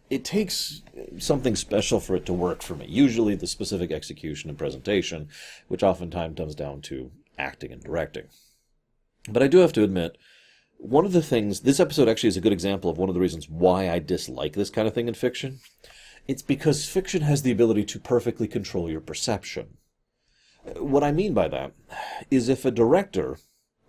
It 0.08 0.24
takes 0.24 0.82
something 1.18 1.56
special 1.56 1.98
for 2.00 2.14
it 2.14 2.26
to 2.26 2.32
work 2.32 2.62
for 2.62 2.76
me. 2.76 2.86
Usually 2.88 3.34
the 3.34 3.46
specific 3.46 3.90
execution 3.90 4.48
and 4.48 4.58
presentation, 4.58 5.28
which 5.68 5.82
oftentimes 5.82 6.36
comes 6.36 6.54
down 6.54 6.80
to 6.82 7.10
acting 7.38 7.72
and 7.72 7.82
directing. 7.82 8.28
But 9.28 9.42
I 9.42 9.48
do 9.48 9.58
have 9.58 9.72
to 9.74 9.82
admit, 9.82 10.16
one 10.78 11.04
of 11.04 11.12
the 11.12 11.22
things, 11.22 11.60
this 11.60 11.80
episode 11.80 12.08
actually 12.08 12.28
is 12.28 12.36
a 12.36 12.40
good 12.40 12.52
example 12.52 12.88
of 12.88 12.98
one 12.98 13.08
of 13.08 13.14
the 13.14 13.20
reasons 13.20 13.48
why 13.48 13.90
I 13.90 13.98
dislike 13.98 14.52
this 14.52 14.70
kind 14.70 14.86
of 14.86 14.94
thing 14.94 15.08
in 15.08 15.14
fiction 15.14 15.58
it's 16.28 16.42
because 16.42 16.88
fiction 16.88 17.22
has 17.22 17.42
the 17.42 17.52
ability 17.52 17.84
to 17.84 18.00
perfectly 18.00 18.48
control 18.48 18.90
your 18.90 19.00
perception. 19.00 19.76
What 20.76 21.04
I 21.04 21.12
mean 21.12 21.34
by 21.34 21.48
that 21.48 21.72
is 22.30 22.48
if 22.48 22.64
a 22.64 22.70
director, 22.70 23.38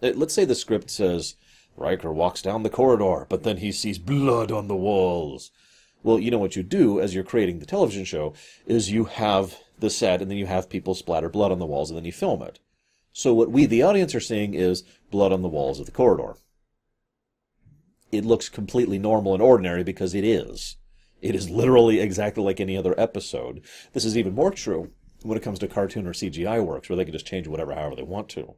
eh, 0.03 0.13
let's 0.15 0.33
say 0.33 0.45
the 0.45 0.53
script 0.53 0.91
says, 0.91 1.35
Riker 1.75 2.13
walks 2.13 2.41
down 2.41 2.63
the 2.63 2.69
corridor, 2.69 3.25
but 3.27 3.43
then 3.43 3.57
he 3.57 3.71
sees 3.71 3.97
blood 3.97 4.51
on 4.51 4.67
the 4.67 4.75
walls. 4.75 5.51
Well, 6.07 6.21
you 6.21 6.31
know 6.31 6.39
what 6.39 6.55
you 6.55 6.63
do 6.63 7.01
as 7.01 7.13
you're 7.13 7.25
creating 7.25 7.59
the 7.59 7.65
television 7.65 8.05
show 8.05 8.33
is 8.65 8.89
you 8.89 9.03
have 9.03 9.57
the 9.77 9.89
set 9.89 10.21
and 10.21 10.31
then 10.31 10.37
you 10.37 10.45
have 10.45 10.69
people 10.69 10.95
splatter 10.95 11.27
blood 11.27 11.51
on 11.51 11.59
the 11.59 11.65
walls 11.65 11.89
and 11.89 11.97
then 11.97 12.05
you 12.05 12.13
film 12.13 12.41
it. 12.43 12.59
So 13.11 13.33
what 13.33 13.51
we, 13.51 13.65
the 13.65 13.83
audience, 13.83 14.15
are 14.15 14.21
seeing 14.21 14.53
is 14.53 14.85
blood 15.11 15.33
on 15.33 15.41
the 15.41 15.49
walls 15.49 15.81
of 15.81 15.85
the 15.85 15.91
corridor. 15.91 16.37
It 18.09 18.23
looks 18.23 18.47
completely 18.47 18.97
normal 18.97 19.33
and 19.33 19.43
ordinary 19.43 19.83
because 19.83 20.15
it 20.15 20.23
is. 20.23 20.77
It 21.21 21.35
is 21.35 21.49
literally 21.49 21.99
exactly 21.99 22.41
like 22.41 22.61
any 22.61 22.77
other 22.77 22.97
episode. 22.97 23.65
This 23.91 24.05
is 24.05 24.17
even 24.17 24.33
more 24.33 24.51
true 24.51 24.91
when 25.23 25.37
it 25.37 25.43
comes 25.43 25.59
to 25.59 25.67
cartoon 25.67 26.07
or 26.07 26.13
CGI 26.13 26.63
works, 26.63 26.87
where 26.87 26.95
they 26.95 27.03
can 27.03 27.11
just 27.11 27.27
change 27.27 27.49
whatever 27.49 27.75
however 27.75 27.97
they 27.97 28.03
want 28.03 28.29
to. 28.29 28.55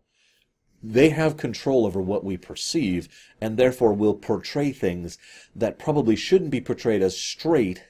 They 0.82 1.10
have 1.10 1.36
control 1.38 1.86
over 1.86 2.02
what 2.02 2.24
we 2.24 2.38
perceive, 2.38 3.10
and 3.42 3.58
therefore 3.58 3.94
will 3.94 4.14
portray 4.14 4.72
things 4.72 5.18
that 5.56 5.80
probably 5.80 6.16
shouldn't 6.16 6.52
be 6.52 6.62
portrayed 6.62 7.02
as 7.02 7.18
straight 7.18 7.84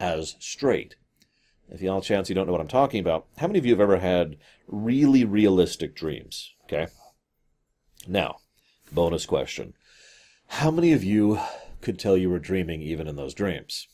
as 0.00 0.34
straight. 0.40 0.96
If 1.70 1.80
a 1.80 2.00
chance 2.02 2.28
you 2.28 2.34
don't 2.34 2.46
know 2.46 2.52
what 2.52 2.60
I'm 2.60 2.68
talking 2.68 3.00
about, 3.00 3.26
how 3.38 3.46
many 3.46 3.58
of 3.58 3.64
you 3.64 3.72
have 3.72 3.80
ever 3.80 3.98
had 3.98 4.36
really 4.66 5.24
realistic 5.24 5.94
dreams? 5.94 6.52
Okay. 6.64 6.88
Now, 8.06 8.38
bonus 8.90 9.24
question. 9.24 9.74
How 10.48 10.70
many 10.70 10.92
of 10.92 11.02
you 11.02 11.40
could 11.80 11.98
tell 11.98 12.16
you 12.16 12.28
were 12.28 12.38
dreaming 12.38 12.82
even 12.82 13.08
in 13.08 13.16
those 13.16 13.32
dreams? 13.32 13.88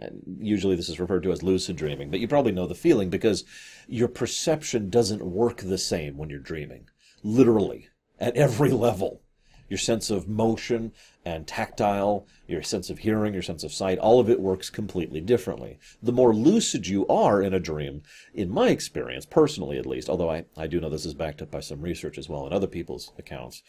And 0.00 0.22
usually 0.40 0.74
this 0.74 0.88
is 0.88 0.98
referred 0.98 1.22
to 1.24 1.32
as 1.32 1.42
lucid 1.42 1.76
dreaming, 1.76 2.10
but 2.10 2.20
you 2.20 2.26
probably 2.26 2.52
know 2.52 2.66
the 2.66 2.74
feeling 2.74 3.10
because 3.10 3.44
your 3.86 4.08
perception 4.08 4.88
doesn't 4.88 5.22
work 5.22 5.58
the 5.58 5.78
same 5.78 6.16
when 6.16 6.30
you're 6.30 6.38
dreaming. 6.38 6.88
Literally, 7.22 7.88
at 8.18 8.36
every 8.36 8.70
level. 8.70 9.22
Your 9.68 9.78
sense 9.78 10.10
of 10.10 10.28
motion 10.28 10.92
and 11.24 11.46
tactile, 11.46 12.26
your 12.48 12.62
sense 12.62 12.90
of 12.90 12.98
hearing, 12.98 13.34
your 13.34 13.42
sense 13.42 13.62
of 13.62 13.72
sight, 13.72 13.98
all 13.98 14.18
of 14.18 14.28
it 14.28 14.40
works 14.40 14.68
completely 14.68 15.20
differently. 15.20 15.78
The 16.02 16.12
more 16.12 16.34
lucid 16.34 16.88
you 16.88 17.06
are 17.06 17.40
in 17.40 17.54
a 17.54 17.60
dream, 17.60 18.02
in 18.34 18.50
my 18.50 18.70
experience, 18.70 19.26
personally 19.26 19.78
at 19.78 19.86
least, 19.86 20.08
although 20.08 20.30
I, 20.30 20.44
I 20.56 20.66
do 20.66 20.80
know 20.80 20.90
this 20.90 21.06
is 21.06 21.14
backed 21.14 21.40
up 21.40 21.52
by 21.52 21.60
some 21.60 21.82
research 21.82 22.18
as 22.18 22.28
well 22.28 22.44
and 22.44 22.52
other 22.52 22.66
people's 22.66 23.12
accounts, 23.16 23.62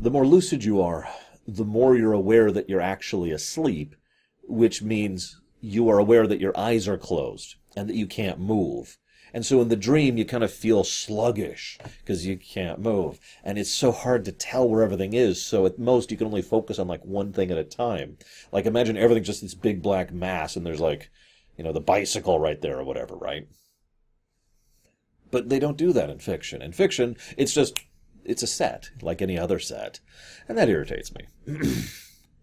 the 0.00 0.10
more 0.10 0.26
lucid 0.26 0.64
you 0.64 0.80
are, 0.80 1.06
the 1.46 1.66
more 1.66 1.94
you're 1.94 2.14
aware 2.14 2.50
that 2.50 2.70
you're 2.70 2.80
actually 2.80 3.30
asleep 3.30 3.94
which 4.48 4.82
means 4.82 5.40
you 5.60 5.88
are 5.88 5.98
aware 5.98 6.26
that 6.26 6.40
your 6.40 6.58
eyes 6.58 6.88
are 6.88 6.98
closed 6.98 7.56
and 7.76 7.88
that 7.88 7.96
you 7.96 8.06
can't 8.06 8.40
move. 8.40 8.98
And 9.32 9.44
so 9.44 9.60
in 9.60 9.68
the 9.68 9.76
dream, 9.76 10.16
you 10.16 10.24
kind 10.24 10.44
of 10.44 10.52
feel 10.52 10.84
sluggish 10.84 11.78
because 12.00 12.26
you 12.26 12.36
can't 12.36 12.80
move. 12.80 13.18
And 13.44 13.58
it's 13.58 13.72
so 13.72 13.92
hard 13.92 14.24
to 14.24 14.32
tell 14.32 14.68
where 14.68 14.82
everything 14.82 15.12
is. 15.14 15.40
So 15.42 15.66
at 15.66 15.78
most, 15.78 16.10
you 16.10 16.16
can 16.16 16.26
only 16.26 16.42
focus 16.42 16.78
on 16.78 16.88
like 16.88 17.04
one 17.04 17.32
thing 17.32 17.50
at 17.50 17.58
a 17.58 17.64
time. 17.64 18.18
Like 18.52 18.66
imagine 18.66 18.96
everything's 18.96 19.26
just 19.26 19.42
this 19.42 19.54
big 19.54 19.82
black 19.82 20.12
mass 20.12 20.56
and 20.56 20.64
there's 20.64 20.80
like, 20.80 21.10
you 21.56 21.64
know, 21.64 21.72
the 21.72 21.80
bicycle 21.80 22.38
right 22.38 22.60
there 22.60 22.78
or 22.78 22.84
whatever, 22.84 23.16
right? 23.16 23.48
But 25.30 25.48
they 25.48 25.58
don't 25.58 25.76
do 25.76 25.92
that 25.92 26.10
in 26.10 26.18
fiction. 26.18 26.62
In 26.62 26.72
fiction, 26.72 27.16
it's 27.36 27.52
just, 27.52 27.80
it's 28.24 28.42
a 28.42 28.46
set 28.46 28.90
like 29.02 29.20
any 29.20 29.38
other 29.38 29.58
set. 29.58 30.00
And 30.48 30.56
that 30.56 30.68
irritates 30.68 31.12
me. 31.14 31.26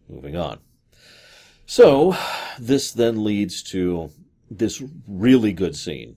Moving 0.09 0.35
on. 0.35 0.59
So, 1.65 2.15
this 2.59 2.91
then 2.91 3.23
leads 3.23 3.63
to 3.63 4.11
this 4.51 4.83
really 5.07 5.51
good 5.51 5.75
scene 5.75 6.15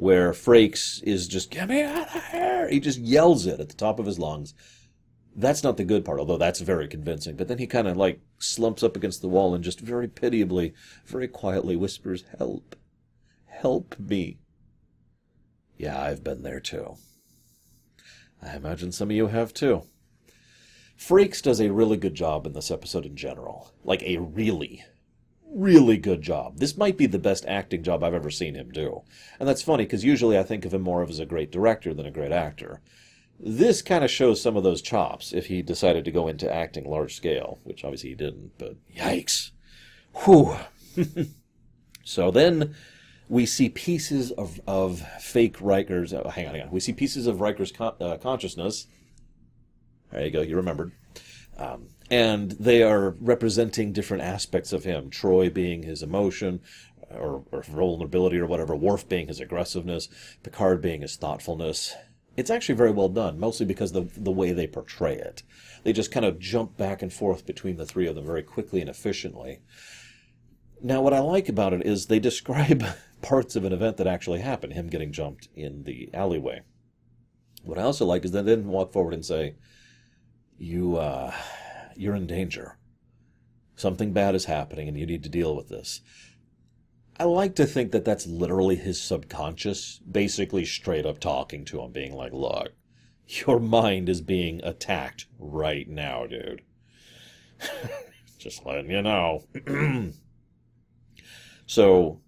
where 0.00 0.32
Frakes 0.32 1.02
is 1.02 1.28
just, 1.28 1.50
get 1.50 1.68
me 1.68 1.82
out 1.82 2.16
of 2.16 2.24
here! 2.28 2.66
he 2.70 2.80
just 2.80 2.98
yells 2.98 3.44
it 3.44 3.60
at 3.60 3.68
the 3.68 3.74
top 3.74 3.98
of 3.98 4.06
his 4.06 4.18
lungs. 4.18 4.54
That's 5.36 5.62
not 5.62 5.76
the 5.76 5.84
good 5.84 6.06
part, 6.06 6.18
although 6.18 6.38
that's 6.38 6.60
very 6.60 6.88
convincing. 6.88 7.36
But 7.36 7.48
then 7.48 7.58
he 7.58 7.66
kind 7.66 7.86
of 7.86 7.98
like 7.98 8.20
slumps 8.38 8.82
up 8.82 8.96
against 8.96 9.20
the 9.20 9.28
wall 9.28 9.54
and 9.54 9.62
just 9.62 9.78
very 9.78 10.08
pitiably, 10.08 10.72
very 11.04 11.28
quietly 11.28 11.76
whispers, 11.76 12.24
Help. 12.38 12.76
Help 13.44 13.94
me. 13.98 14.38
Yeah, 15.76 16.00
I've 16.00 16.24
been 16.24 16.42
there 16.42 16.60
too. 16.60 16.96
I 18.42 18.56
imagine 18.56 18.92
some 18.92 19.10
of 19.10 19.16
you 19.16 19.26
have 19.26 19.52
too. 19.52 19.82
Frakes 20.98 21.42
does 21.42 21.60
a 21.60 21.72
really 21.72 21.98
good 21.98 22.14
job 22.14 22.46
in 22.46 22.54
this 22.54 22.70
episode 22.70 23.04
in 23.04 23.16
general. 23.16 23.72
Like 23.84 24.02
a 24.02 24.16
really, 24.16 24.82
really 25.52 25.96
good 25.96 26.22
job. 26.22 26.58
This 26.58 26.76
might 26.76 26.96
be 26.96 27.06
the 27.06 27.18
best 27.18 27.44
acting 27.46 27.82
job 27.82 28.02
I've 28.02 28.14
ever 28.14 28.30
seen 28.30 28.54
him 28.54 28.70
do. 28.70 29.02
And 29.38 29.48
that's 29.48 29.62
funny 29.62 29.84
because 29.84 30.04
usually 30.04 30.38
I 30.38 30.42
think 30.42 30.64
of 30.64 30.74
him 30.74 30.82
more 30.82 31.02
of 31.02 31.10
as 31.10 31.18
a 31.18 31.26
great 31.26 31.50
director 31.50 31.92
than 31.94 32.06
a 32.06 32.10
great 32.10 32.32
actor. 32.32 32.80
This 33.38 33.80
kind 33.80 34.04
of 34.04 34.10
shows 34.10 34.40
some 34.40 34.56
of 34.56 34.62
those 34.62 34.82
chops 34.82 35.32
if 35.32 35.46
he 35.46 35.62
decided 35.62 36.04
to 36.04 36.10
go 36.10 36.28
into 36.28 36.52
acting 36.52 36.84
large 36.84 37.14
scale, 37.14 37.58
which 37.64 37.84
obviously 37.84 38.10
he 38.10 38.14
didn't, 38.14 38.52
but 38.58 38.76
yikes. 38.94 39.50
Whew. 40.24 40.56
so 42.04 42.30
then 42.30 42.74
we 43.28 43.46
see 43.46 43.68
pieces 43.68 44.30
of, 44.32 44.60
of 44.66 45.00
fake 45.20 45.56
Riker's. 45.60 46.12
Oh, 46.12 46.28
hang 46.28 46.48
on, 46.48 46.54
hang 46.54 46.62
on. 46.64 46.70
We 46.70 46.80
see 46.80 46.92
pieces 46.92 47.26
of 47.26 47.40
Riker's 47.40 47.72
con- 47.72 47.94
uh, 48.00 48.18
consciousness. 48.18 48.86
There 50.12 50.24
you 50.24 50.30
go, 50.30 50.42
you 50.42 50.56
remembered. 50.56 50.92
Um, 51.60 51.88
and 52.10 52.52
they 52.52 52.82
are 52.82 53.10
representing 53.20 53.92
different 53.92 54.24
aspects 54.24 54.72
of 54.72 54.84
him. 54.84 55.10
Troi 55.10 55.52
being 55.52 55.84
his 55.84 56.02
emotion, 56.02 56.60
or, 57.10 57.44
or 57.52 57.62
vulnerability, 57.62 58.38
or 58.38 58.46
whatever. 58.46 58.74
Worf 58.74 59.08
being 59.08 59.28
his 59.28 59.40
aggressiveness. 59.40 60.08
Picard 60.42 60.80
being 60.80 61.02
his 61.02 61.16
thoughtfulness 61.16 61.94
it's 62.36 62.50
actually 62.50 62.74
very 62.74 62.90
well 62.90 63.08
done, 63.08 63.38
mostly 63.38 63.66
because 63.66 63.92
the 63.92 64.08
the 64.16 64.30
way 64.30 64.52
they 64.52 64.66
portray 64.66 65.14
it. 65.14 65.42
They 65.84 65.92
just 65.92 66.10
kind 66.10 66.26
of 66.26 66.38
jump 66.38 66.76
back 66.76 67.02
and 67.02 67.12
forth 67.12 67.46
between 67.46 67.76
the 67.76 67.86
three 67.86 68.06
of 68.06 68.14
them 68.14 68.26
very 68.26 68.42
quickly 68.42 68.80
and 68.80 68.88
efficiently. 68.88 69.60
Now, 70.82 71.02
what 71.02 71.12
I 71.12 71.20
like 71.20 71.48
about 71.48 71.72
it 71.72 71.84
is 71.84 72.06
they 72.06 72.18
describe 72.30 72.84
parts 73.22 73.56
of 73.56 73.64
an 73.64 73.72
event 73.72 73.98
that 73.98 74.06
actually 74.06 74.40
happened, 74.40 74.72
him 74.72 74.88
getting 74.88 75.12
jumped 75.12 75.48
in 75.54 75.84
the 75.84 76.08
alleyway. 76.14 76.62
What 77.62 77.78
I 77.78 77.82
also 77.82 78.06
like 78.06 78.24
is 78.24 78.30
that 78.32 78.46
they 78.46 78.52
didn't 78.52 78.68
walk 78.70 78.92
forward 78.92 79.12
and 79.12 79.24
say, 79.24 79.56
"You, 80.60 80.96
uh, 80.96 81.34
you're 81.96 82.14
in 82.14 82.28
danger. 82.28 82.78
Something 83.74 84.12
bad 84.12 84.34
is 84.34 84.44
happening, 84.44 84.86
and 84.86 84.96
you 84.96 85.06
need 85.06 85.24
to 85.24 85.28
deal 85.28 85.56
with 85.56 85.68
this." 85.68 86.02
I 87.20 87.24
like 87.24 87.54
to 87.56 87.66
think 87.66 87.92
that 87.92 88.06
that's 88.06 88.26
literally 88.26 88.76
his 88.76 88.98
subconscious, 88.98 90.00
basically 90.10 90.64
straight 90.64 91.04
up 91.04 91.20
talking 91.20 91.66
to 91.66 91.82
him, 91.82 91.92
being 91.92 92.14
like, 92.14 92.32
look, 92.32 92.72
your 93.26 93.60
mind 93.60 94.08
is 94.08 94.22
being 94.22 94.62
attacked 94.64 95.26
right 95.38 95.86
now, 95.86 96.24
dude. 96.26 96.62
Just 98.38 98.64
letting 98.64 98.90
you 98.90 99.02
know. 99.02 99.44
so, 101.66 102.22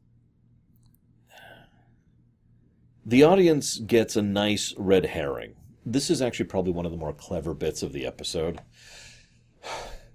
the 3.06 3.22
audience 3.22 3.78
gets 3.78 4.14
a 4.14 4.20
nice 4.20 4.74
red 4.76 5.06
herring. 5.06 5.54
This 5.84 6.10
is 6.10 6.22
actually 6.22 6.46
probably 6.46 6.72
one 6.72 6.86
of 6.86 6.92
the 6.92 6.98
more 6.98 7.12
clever 7.12 7.54
bits 7.54 7.82
of 7.82 7.92
the 7.92 8.06
episode. 8.06 8.60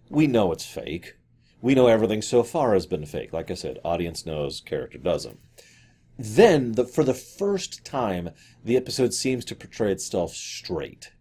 We 0.10 0.28
know 0.28 0.52
it's 0.52 0.66
fake 0.66 1.16
we 1.62 1.76
know 1.76 1.88
everything 1.88 2.22
so 2.22 2.44
far 2.44 2.74
has 2.74 2.86
been 2.86 3.06
fake. 3.06 3.34
Like 3.34 3.50
I 3.50 3.56
said, 3.56 3.80
audience 3.84 4.26
knows, 4.26 4.62
character 4.62 4.98
doesn't. 4.98 5.40
Then, 6.20 6.74
the, 6.74 6.86
for 6.86 7.04
the 7.04 7.14
first 7.14 7.84
time, 7.86 8.30
the 8.64 8.78
episode 8.78 9.14
seems 9.14 9.46
to 9.46 9.56
portray 9.56 9.92
itself 9.92 10.34
straight. 10.34 11.12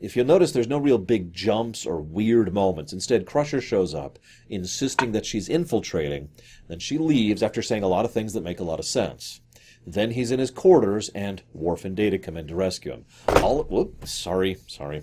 If 0.00 0.16
you'll 0.16 0.26
notice, 0.26 0.50
there's 0.50 0.68
no 0.68 0.78
real 0.78 0.98
big 0.98 1.32
jumps 1.32 1.86
or 1.86 2.00
weird 2.00 2.52
moments. 2.52 2.92
Instead, 2.92 3.24
Crusher 3.24 3.60
shows 3.60 3.94
up, 3.94 4.18
insisting 4.48 5.12
that 5.12 5.26
she's 5.26 5.48
infiltrating. 5.48 6.28
Then 6.66 6.80
she 6.80 6.98
leaves 6.98 7.42
after 7.42 7.62
saying 7.62 7.84
a 7.84 7.88
lot 7.88 8.04
of 8.04 8.12
things 8.12 8.32
that 8.32 8.42
make 8.42 8.58
a 8.58 8.64
lot 8.64 8.80
of 8.80 8.84
sense. 8.84 9.40
Then 9.86 10.12
he's 10.12 10.30
in 10.30 10.38
his 10.38 10.50
quarters, 10.50 11.08
and 11.10 11.42
Worf 11.52 11.84
and 11.84 11.96
Data 11.96 12.18
come 12.18 12.36
in 12.36 12.46
to 12.48 12.54
rescue 12.54 12.92
him. 12.92 13.04
All, 13.42 13.64
whoop, 13.64 14.06
sorry, 14.06 14.56
sorry. 14.66 15.02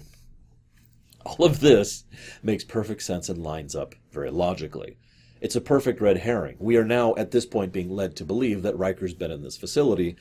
All 1.25 1.45
of 1.45 1.59
this 1.59 2.05
makes 2.41 2.63
perfect 2.63 3.03
sense 3.03 3.29
and 3.29 3.43
lines 3.43 3.75
up 3.75 3.95
very 4.11 4.31
logically. 4.31 4.97
It's 5.41 5.55
a 5.55 5.61
perfect 5.61 6.01
red 6.01 6.17
herring. 6.17 6.57
We 6.59 6.75
are 6.77 6.85
now, 6.85 7.15
at 7.15 7.31
this 7.31 7.45
point, 7.45 7.71
being 7.71 7.89
led 7.89 8.15
to 8.17 8.25
believe 8.25 8.61
that 8.63 8.77
Riker's 8.77 9.13
been 9.13 9.31
in 9.31 9.41
this 9.41 9.57
facility, 9.57 10.17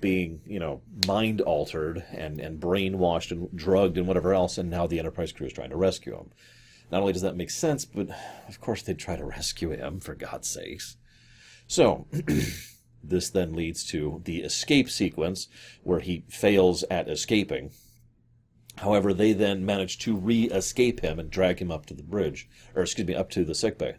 being, 0.00 0.40
you 0.46 0.58
know, 0.58 0.82
mind 1.06 1.40
altered 1.40 2.04
and, 2.12 2.38
and 2.38 2.60
brainwashed 2.60 3.30
and 3.30 3.48
drugged 3.54 3.96
and 3.96 4.06
whatever 4.06 4.34
else, 4.34 4.58
and 4.58 4.68
now 4.68 4.86
the 4.86 4.98
Enterprise 4.98 5.32
crew 5.32 5.46
is 5.46 5.52
trying 5.52 5.70
to 5.70 5.76
rescue 5.76 6.16
him. 6.16 6.30
Not 6.90 7.00
only 7.00 7.14
does 7.14 7.22
that 7.22 7.36
make 7.36 7.50
sense, 7.50 7.86
but 7.86 8.08
of 8.48 8.60
course 8.60 8.82
they'd 8.82 8.98
try 8.98 9.16
to 9.16 9.24
rescue 9.24 9.70
him, 9.70 10.00
for 10.00 10.14
God's 10.14 10.48
sakes. 10.48 10.98
So, 11.66 12.06
this 13.02 13.30
then 13.30 13.54
leads 13.54 13.84
to 13.86 14.20
the 14.24 14.42
escape 14.42 14.88
sequence, 14.90 15.48
where 15.82 16.00
he 16.00 16.24
fails 16.28 16.84
at 16.84 17.08
escaping 17.08 17.70
However, 18.76 19.12
they 19.12 19.32
then 19.32 19.66
manage 19.66 19.98
to 20.00 20.16
re-escape 20.16 21.00
him 21.00 21.18
and 21.18 21.30
drag 21.30 21.60
him 21.60 21.70
up 21.70 21.86
to 21.86 21.94
the 21.94 22.02
bridge, 22.02 22.48
or 22.74 22.82
excuse 22.82 23.06
me, 23.06 23.14
up 23.14 23.30
to 23.30 23.44
the 23.44 23.54
sickbay. 23.54 23.96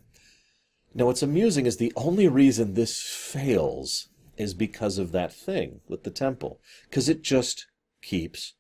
Now, 0.94 1.06
what's 1.06 1.24
amusing 1.24 1.66
is 1.66 1.78
the 1.78 1.94
only 1.96 2.28
reason 2.28 2.74
this 2.74 3.02
fails 3.02 4.10
is 4.38 4.54
because 4.54 4.98
of 4.98 5.12
that 5.12 5.34
thing 5.34 5.82
with 5.88 6.04
the 6.04 6.10
temple, 6.10 6.60
because 6.90 7.08
it 7.08 7.22
just 7.22 7.68
keeps 8.02 8.56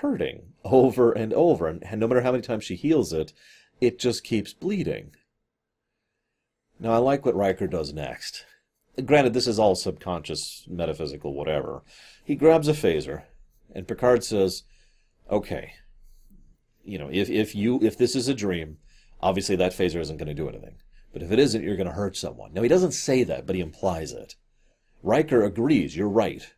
hurting 0.00 0.52
over 0.64 1.12
and 1.12 1.32
over, 1.32 1.68
and, 1.68 1.84
and 1.84 2.00
no 2.00 2.08
matter 2.08 2.22
how 2.22 2.32
many 2.32 2.42
times 2.42 2.64
she 2.64 2.76
heals 2.76 3.12
it, 3.12 3.32
it 3.80 3.98
just 3.98 4.24
keeps 4.24 4.52
bleeding. 4.52 5.14
Now, 6.78 6.92
I 6.92 6.98
like 6.98 7.24
what 7.24 7.36
Riker 7.36 7.66
does 7.66 7.92
next. 7.92 8.44
Granted, 9.04 9.34
this 9.34 9.46
is 9.46 9.58
all 9.58 9.74
subconscious, 9.74 10.66
metaphysical, 10.68 11.34
whatever. 11.34 11.82
He 12.24 12.34
grabs 12.34 12.68
a 12.68 12.72
phaser, 12.72 13.22
and 13.74 13.86
Picard 13.86 14.24
says, 14.24 14.64
okay, 15.30 15.74
you 16.84 16.98
know, 16.98 17.08
if, 17.10 17.30
if 17.30 17.54
you 17.54 17.78
if 17.82 17.96
this 17.96 18.16
is 18.16 18.28
a 18.28 18.34
dream, 18.34 18.78
obviously 19.22 19.56
that 19.56 19.72
phaser 19.72 20.00
isn't 20.00 20.16
going 20.16 20.28
to 20.28 20.34
do 20.34 20.48
anything. 20.48 20.76
But 21.12 21.22
if 21.22 21.32
it 21.32 21.38
isn't, 21.38 21.62
you're 21.62 21.76
going 21.76 21.88
to 21.88 21.94
hurt 21.94 22.16
someone. 22.16 22.52
Now 22.52 22.62
he 22.62 22.68
doesn't 22.68 22.92
say 22.92 23.24
that, 23.24 23.46
but 23.46 23.56
he 23.56 23.62
implies 23.62 24.12
it. 24.12 24.36
Riker 25.02 25.42
agrees. 25.42 25.96
You're 25.96 26.08
right. 26.08 26.52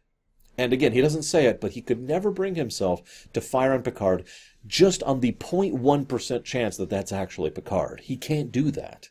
And 0.59 0.73
again, 0.73 0.93
he 0.93 1.01
doesn't 1.01 1.23
say 1.23 1.47
it, 1.47 1.61
but 1.61 1.73
he 1.73 1.81
could 1.81 2.01
never 2.01 2.31
bring 2.31 2.55
himself 2.55 3.29
to 3.33 3.41
fire 3.41 3.73
on 3.73 3.83
Picard 3.83 4.25
just 4.67 5.03
on 5.05 5.21
the 5.21 5.33
0.1% 5.33 6.45
chance 6.45 6.77
that 6.77 6.91
that's 6.91 7.13
actually 7.13 7.51
Picard. 7.51 8.01
He 8.01 8.17
can't 8.17 8.53
do 8.53 8.71
that. 8.73 9.09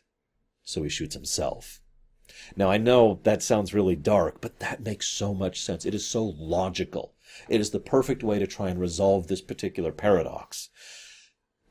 So 0.62 0.84
he 0.84 0.88
shoots 0.88 1.14
himself. 1.14 1.80
Now, 2.56 2.70
I 2.70 2.76
know 2.76 3.20
that 3.22 3.42
sounds 3.42 3.74
really 3.74 3.96
dark, 3.96 4.40
but 4.40 4.58
that 4.60 4.82
makes 4.82 5.08
so 5.08 5.34
much 5.34 5.60
sense. 5.60 5.84
It 5.84 5.94
is 5.94 6.06
so 6.06 6.24
logical. 6.24 7.14
It 7.48 7.60
is 7.60 7.70
the 7.70 7.80
perfect 7.80 8.22
way 8.22 8.38
to 8.38 8.46
try 8.46 8.68
and 8.68 8.80
resolve 8.80 9.26
this 9.26 9.40
particular 9.40 9.92
paradox. 9.92 10.68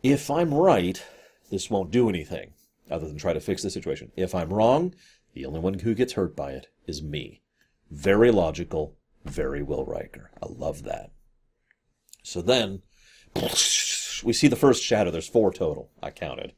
If 0.04 0.32
I'm 0.32 0.54
right, 0.54 1.04
this 1.50 1.70
won't 1.70 1.92
do 1.92 2.10
anything 2.10 2.54
other 2.90 3.08
than 3.08 3.18
try 3.18 3.34
to 3.34 3.40
fix 3.40 3.64
the 3.64 3.70
situation. 3.70 4.12
If 4.16 4.36
I'm 4.36 4.54
wrong, 4.54 4.94
the 5.34 5.46
only 5.46 5.60
one 5.60 5.80
who 5.80 5.96
gets 5.96 6.14
hurt 6.14 6.36
by 6.36 6.52
it 6.52 6.68
is 6.88 7.02
me. 7.02 7.42
Very 7.90 8.32
logical, 8.32 8.98
very 9.26 9.62
Will 9.62 9.86
Riker. 9.86 10.32
I 10.42 10.48
love 10.50 10.84
that. 10.84 11.12
So 12.24 12.42
then, 12.42 12.82
we 13.36 14.34
see 14.34 14.48
the 14.48 14.56
first 14.56 14.84
shadow. 14.84 15.12
There's 15.12 15.28
four 15.28 15.52
total. 15.54 15.90
I 16.02 16.12
counted. 16.12 16.54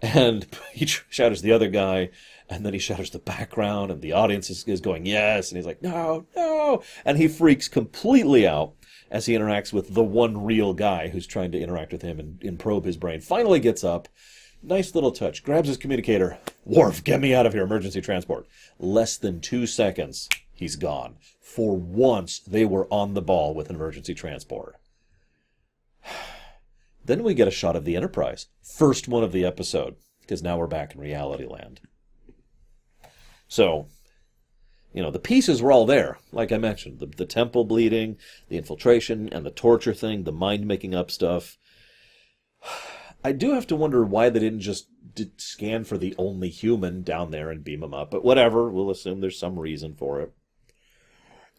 And 0.00 0.46
he 0.72 0.86
shatters 0.86 1.42
the 1.42 1.52
other 1.52 1.68
guy, 1.68 2.10
and 2.48 2.64
then 2.64 2.72
he 2.72 2.78
shatters 2.78 3.10
the 3.10 3.18
background, 3.18 3.90
and 3.90 4.00
the 4.00 4.12
audience 4.12 4.48
is, 4.48 4.64
is 4.64 4.80
going, 4.80 5.04
yes. 5.04 5.50
And 5.50 5.56
he's 5.56 5.66
like, 5.66 5.82
no, 5.82 6.26
no. 6.34 6.82
And 7.04 7.18
he 7.18 7.28
freaks 7.28 7.68
completely 7.68 8.46
out 8.46 8.72
as 9.10 9.26
he 9.26 9.34
interacts 9.34 9.72
with 9.72 9.94
the 9.94 10.02
one 10.02 10.44
real 10.44 10.74
guy 10.74 11.08
who's 11.08 11.26
trying 11.26 11.52
to 11.52 11.60
interact 11.60 11.92
with 11.92 12.02
him 12.02 12.18
and, 12.18 12.42
and 12.42 12.58
probe 12.58 12.84
his 12.84 12.96
brain. 12.96 13.20
Finally 13.20 13.60
gets 13.60 13.84
up. 13.84 14.08
Nice 14.62 14.94
little 14.94 15.12
touch. 15.12 15.44
Grabs 15.44 15.68
his 15.68 15.76
communicator. 15.76 16.38
Worf, 16.64 17.04
get 17.04 17.20
me 17.20 17.34
out 17.34 17.46
of 17.46 17.52
here. 17.52 17.62
Emergency 17.62 18.00
transport. 18.00 18.46
Less 18.78 19.16
than 19.16 19.40
two 19.40 19.66
seconds, 19.66 20.28
he's 20.52 20.76
gone. 20.76 21.16
For 21.40 21.76
once, 21.76 22.40
they 22.40 22.64
were 22.64 22.92
on 22.92 23.14
the 23.14 23.22
ball 23.22 23.54
with 23.54 23.70
an 23.70 23.76
emergency 23.76 24.14
transport. 24.14 24.76
then 27.04 27.22
we 27.22 27.34
get 27.34 27.48
a 27.48 27.52
shot 27.52 27.76
of 27.76 27.84
the 27.84 27.96
Enterprise. 27.96 28.46
First 28.62 29.06
one 29.06 29.22
of 29.22 29.32
the 29.32 29.44
episode, 29.44 29.96
because 30.20 30.42
now 30.42 30.58
we're 30.58 30.66
back 30.66 30.94
in 30.94 31.00
reality 31.00 31.46
land. 31.46 31.80
So, 33.48 33.88
you 34.92 35.02
know, 35.02 35.10
the 35.10 35.18
pieces 35.18 35.60
were 35.60 35.72
all 35.72 35.86
there, 35.86 36.18
like 36.32 36.52
I 36.52 36.58
mentioned. 36.58 37.00
The, 37.00 37.06
the 37.06 37.26
temple 37.26 37.64
bleeding, 37.64 38.16
the 38.48 38.56
infiltration, 38.56 39.28
and 39.32 39.44
the 39.44 39.50
torture 39.50 39.94
thing, 39.94 40.24
the 40.24 40.32
mind 40.32 40.66
making 40.66 40.94
up 40.94 41.10
stuff. 41.10 41.58
I 43.24 43.32
do 43.32 43.52
have 43.52 43.66
to 43.68 43.76
wonder 43.76 44.04
why 44.04 44.28
they 44.28 44.38
didn't 44.38 44.60
just 44.60 44.88
scan 45.36 45.84
for 45.84 45.98
the 45.98 46.14
only 46.18 46.48
human 46.48 47.02
down 47.02 47.30
there 47.30 47.50
and 47.50 47.64
beam 47.64 47.82
him 47.82 47.92
up, 47.92 48.10
but 48.10 48.24
whatever, 48.24 48.70
we'll 48.70 48.90
assume 48.90 49.20
there's 49.20 49.38
some 49.38 49.58
reason 49.58 49.94
for 49.94 50.20
it. 50.20 50.32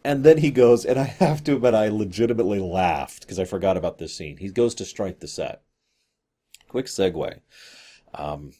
And 0.03 0.23
then 0.23 0.37
he 0.37 0.51
goes, 0.51 0.85
and 0.85 0.97
I 0.97 1.03
have 1.03 1.43
to 1.43 1.55
admit, 1.55 1.73
I 1.73 1.89
legitimately 1.89 2.59
laughed 2.59 3.21
because 3.21 3.39
I 3.39 3.45
forgot 3.45 3.75
about 3.75 3.97
this 3.97 4.15
scene. 4.15 4.37
He 4.37 4.49
goes 4.49 4.73
to 4.75 4.85
strike 4.85 5.19
the 5.19 5.27
set. 5.27 5.61
Quick 6.69 6.85
segue. 6.85 7.39
Um, 8.13 8.53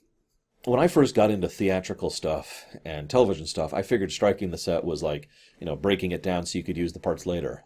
when 0.70 0.80
I 0.80 0.88
first 0.88 1.16
got 1.16 1.32
into 1.32 1.48
theatrical 1.48 2.10
stuff 2.10 2.66
and 2.86 3.10
television 3.10 3.46
stuff, 3.46 3.74
I 3.74 3.82
figured 3.82 4.12
striking 4.12 4.52
the 4.52 4.58
set 4.58 4.84
was 4.84 5.02
like, 5.02 5.28
you 5.60 5.66
know, 5.66 5.76
breaking 5.76 6.12
it 6.12 6.24
down 6.24 6.46
so 6.46 6.58
you 6.58 6.64
could 6.64 6.78
use 6.78 6.94
the 6.94 7.00
parts 7.00 7.26
later. 7.26 7.66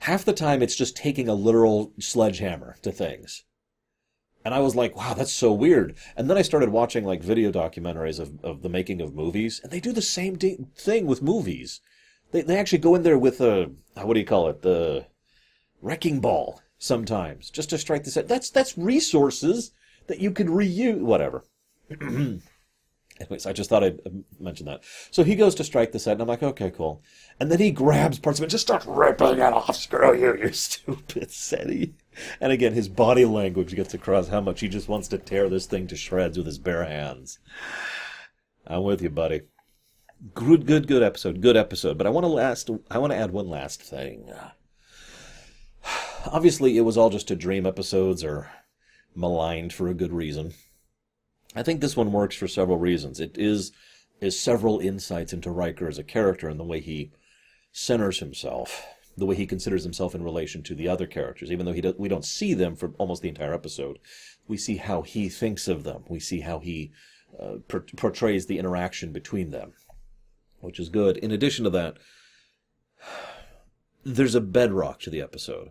Half 0.00 0.24
the 0.24 0.32
time, 0.32 0.62
it's 0.62 0.74
just 0.74 0.96
taking 0.96 1.28
a 1.28 1.34
literal 1.34 1.92
sledgehammer 2.00 2.76
to 2.82 2.90
things. 2.90 3.44
And 4.44 4.52
I 4.52 4.60
was 4.60 4.74
like, 4.74 4.96
wow, 4.96 5.14
that's 5.14 5.32
so 5.32 5.52
weird. 5.52 5.96
And 6.16 6.28
then 6.28 6.36
I 6.36 6.42
started 6.42 6.70
watching 6.70 7.04
like 7.04 7.22
video 7.22 7.52
documentaries 7.52 8.18
of, 8.18 8.44
of 8.44 8.62
the 8.62 8.68
making 8.68 9.00
of 9.00 9.14
movies, 9.14 9.60
and 9.62 9.70
they 9.70 9.78
do 9.78 9.92
the 9.92 10.02
same 10.02 10.36
de- 10.36 10.58
thing 10.74 11.06
with 11.06 11.22
movies. 11.22 11.80
They, 12.32 12.42
they 12.42 12.58
actually 12.58 12.78
go 12.78 12.94
in 12.94 13.02
there 13.02 13.18
with 13.18 13.40
a, 13.40 13.70
uh, 13.96 14.02
what 14.02 14.14
do 14.14 14.20
you 14.20 14.26
call 14.26 14.48
it? 14.48 14.62
The 14.62 15.06
wrecking 15.80 16.20
ball 16.20 16.60
sometimes, 16.78 17.50
just 17.50 17.70
to 17.70 17.78
strike 17.78 18.02
the 18.04 18.10
set. 18.10 18.26
That's, 18.26 18.50
that's 18.50 18.76
resources 18.76 19.70
that 20.08 20.18
you 20.18 20.32
could 20.32 20.48
reuse, 20.48 21.00
whatever. 21.00 21.44
Anyways, 23.20 23.46
I 23.46 23.52
just 23.52 23.70
thought 23.70 23.84
I'd 23.84 24.00
uh, 24.06 24.10
mention 24.40 24.66
that. 24.66 24.82
So 25.10 25.22
he 25.22 25.36
goes 25.36 25.54
to 25.56 25.64
strike 25.64 25.92
the 25.92 25.98
set, 25.98 26.12
and 26.12 26.22
I'm 26.22 26.28
like, 26.28 26.42
okay, 26.42 26.70
cool. 26.70 27.02
And 27.38 27.50
then 27.50 27.60
he 27.60 27.70
grabs 27.70 28.18
parts 28.18 28.38
of 28.38 28.44
it, 28.44 28.48
just 28.48 28.66
starts 28.66 28.86
ripping 28.86 29.38
it 29.38 29.40
off. 29.40 29.76
Screw 29.76 30.18
you, 30.18 30.36
you 30.36 30.52
stupid 30.52 31.30
SETI. 31.30 31.94
And 32.40 32.52
again, 32.52 32.72
his 32.72 32.88
body 32.88 33.24
language 33.24 33.76
gets 33.76 33.94
across 33.94 34.28
how 34.28 34.40
much 34.40 34.60
he 34.60 34.68
just 34.68 34.88
wants 34.88 35.08
to 35.08 35.18
tear 35.18 35.48
this 35.48 35.66
thing 35.66 35.86
to 35.88 35.96
shreds 35.96 36.36
with 36.36 36.46
his 36.46 36.58
bare 36.58 36.84
hands. 36.84 37.38
I'm 38.66 38.82
with 38.82 39.02
you, 39.02 39.10
buddy. 39.10 39.42
Good, 40.34 40.66
good, 40.66 40.86
good 40.86 41.02
episode. 41.02 41.40
Good 41.40 41.56
episode. 41.56 41.98
But 41.98 42.06
I 42.06 42.10
want 42.10 42.24
to 42.24 42.28
last. 42.28 42.70
I 42.90 42.98
want 42.98 43.12
to 43.12 43.18
add 43.18 43.30
one 43.30 43.48
last 43.48 43.82
thing. 43.82 44.32
Obviously, 46.26 46.76
it 46.76 46.82
was 46.82 46.96
all 46.96 47.10
just 47.10 47.30
a 47.30 47.36
dream 47.36 47.66
episodes 47.66 48.24
or 48.24 48.50
maligned 49.14 49.72
for 49.72 49.88
a 49.88 49.94
good 49.94 50.12
reason. 50.12 50.54
I 51.54 51.62
think 51.62 51.80
this 51.80 51.96
one 51.96 52.12
works 52.12 52.36
for 52.36 52.48
several 52.48 52.78
reasons. 52.78 53.20
It 53.20 53.36
is 53.36 53.72
is 54.20 54.38
several 54.38 54.78
insights 54.78 55.32
into 55.32 55.50
Riker 55.50 55.88
as 55.88 55.98
a 55.98 56.04
character 56.04 56.48
and 56.48 56.58
the 56.58 56.64
way 56.64 56.80
he 56.80 57.10
centers 57.72 58.20
himself, 58.20 58.86
the 59.16 59.26
way 59.26 59.34
he 59.34 59.46
considers 59.46 59.82
himself 59.82 60.14
in 60.14 60.22
relation 60.22 60.62
to 60.62 60.76
the 60.76 60.88
other 60.88 61.06
characters. 61.06 61.50
Even 61.50 61.66
though 61.66 61.72
he 61.72 61.82
we 61.98 62.08
don't 62.08 62.24
see 62.24 62.54
them 62.54 62.76
for 62.76 62.92
almost 62.98 63.22
the 63.22 63.28
entire 63.28 63.52
episode, 63.52 63.98
we 64.46 64.56
see 64.56 64.76
how 64.76 65.02
he 65.02 65.28
thinks 65.28 65.68
of 65.68 65.84
them. 65.84 66.04
We 66.08 66.20
see 66.20 66.40
how 66.40 66.60
he 66.60 66.92
uh, 67.38 67.56
per- 67.68 67.86
portrays 67.96 68.46
the 68.46 68.58
interaction 68.58 69.12
between 69.12 69.50
them, 69.50 69.72
which 70.60 70.78
is 70.78 70.88
good. 70.88 71.16
In 71.16 71.32
addition 71.32 71.64
to 71.64 71.70
that, 71.70 71.96
there's 74.04 74.34
a 74.34 74.40
bedrock 74.40 75.00
to 75.00 75.10
the 75.10 75.20
episode. 75.20 75.70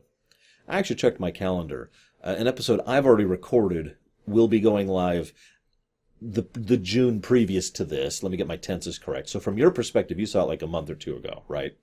I 0.67 0.77
actually 0.77 0.97
checked 0.97 1.19
my 1.19 1.31
calendar. 1.31 1.89
Uh, 2.23 2.35
an 2.37 2.47
episode 2.47 2.81
I've 2.85 3.05
already 3.05 3.25
recorded 3.25 3.95
will 4.25 4.47
be 4.47 4.59
going 4.59 4.87
live 4.87 5.33
the 6.21 6.43
the 6.53 6.77
June 6.77 7.19
previous 7.19 7.69
to 7.71 7.83
this. 7.83 8.21
Let 8.21 8.31
me 8.31 8.37
get 8.37 8.47
my 8.47 8.57
tenses 8.57 8.99
correct. 8.99 9.29
So 9.29 9.39
from 9.39 9.57
your 9.57 9.71
perspective, 9.71 10.19
you 10.19 10.25
saw 10.25 10.43
it 10.43 10.47
like 10.47 10.61
a 10.61 10.67
month 10.67 10.89
or 10.89 10.95
two 10.95 11.15
ago, 11.15 11.43
right? 11.47 11.75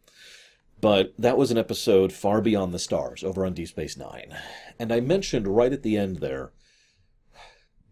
But 0.81 1.13
that 1.19 1.37
was 1.37 1.51
an 1.51 1.59
episode 1.59 2.13
far 2.13 2.41
beyond 2.41 2.73
the 2.73 2.79
stars 2.79 3.25
over 3.25 3.45
on 3.45 3.55
Deep 3.55 3.69
Space 3.69 3.97
Nine, 3.97 4.37
and 4.79 4.93
I 4.93 5.01
mentioned 5.01 5.49
right 5.49 5.73
at 5.73 5.83
the 5.83 5.97
end 5.97 6.19
there, 6.19 6.53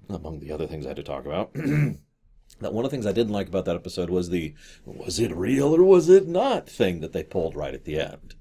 among 0.09 0.39
the 0.39 0.53
other 0.53 0.69
things 0.69 0.87
I 0.87 0.91
had 0.91 0.97
to 0.97 1.03
talk 1.03 1.27
about. 1.27 1.53
that 2.61 2.73
one 2.73 2.85
of 2.85 2.91
the 2.91 2.95
things 2.95 3.07
I 3.07 3.13
didn't 3.13 3.33
like 3.33 3.49
about 3.49 3.65
that 3.65 3.75
episode 3.75 4.09
was 4.09 4.31
the 4.31 4.55
was 4.85 5.19
it 5.19 5.35
real 5.35 5.75
or 5.75 5.83
was 5.83 6.09
it 6.09 6.29
not 6.29 6.69
thing 6.69 7.01
that 7.01 7.13
they 7.13 7.25
pulled 7.25 7.57
right 7.57 7.75
at 7.75 7.85
the 7.85 8.01
end. 8.01 8.35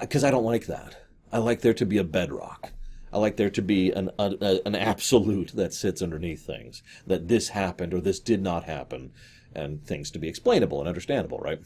Because 0.00 0.24
I 0.24 0.30
don't 0.30 0.44
like 0.44 0.66
that. 0.66 0.96
I 1.32 1.38
like 1.38 1.60
there 1.60 1.74
to 1.74 1.86
be 1.86 1.98
a 1.98 2.04
bedrock. 2.04 2.72
I 3.12 3.18
like 3.18 3.36
there 3.36 3.50
to 3.50 3.62
be 3.62 3.90
an 3.90 4.10
a, 4.18 4.60
an 4.64 4.74
absolute 4.74 5.52
that 5.54 5.74
sits 5.74 6.00
underneath 6.00 6.46
things 6.46 6.82
that 7.06 7.28
this 7.28 7.50
happened 7.50 7.92
or 7.92 8.00
this 8.00 8.20
did 8.20 8.42
not 8.42 8.64
happen, 8.64 9.12
and 9.54 9.84
things 9.84 10.10
to 10.12 10.18
be 10.18 10.28
explainable 10.28 10.80
and 10.80 10.88
understandable, 10.88 11.38
right? 11.38 11.60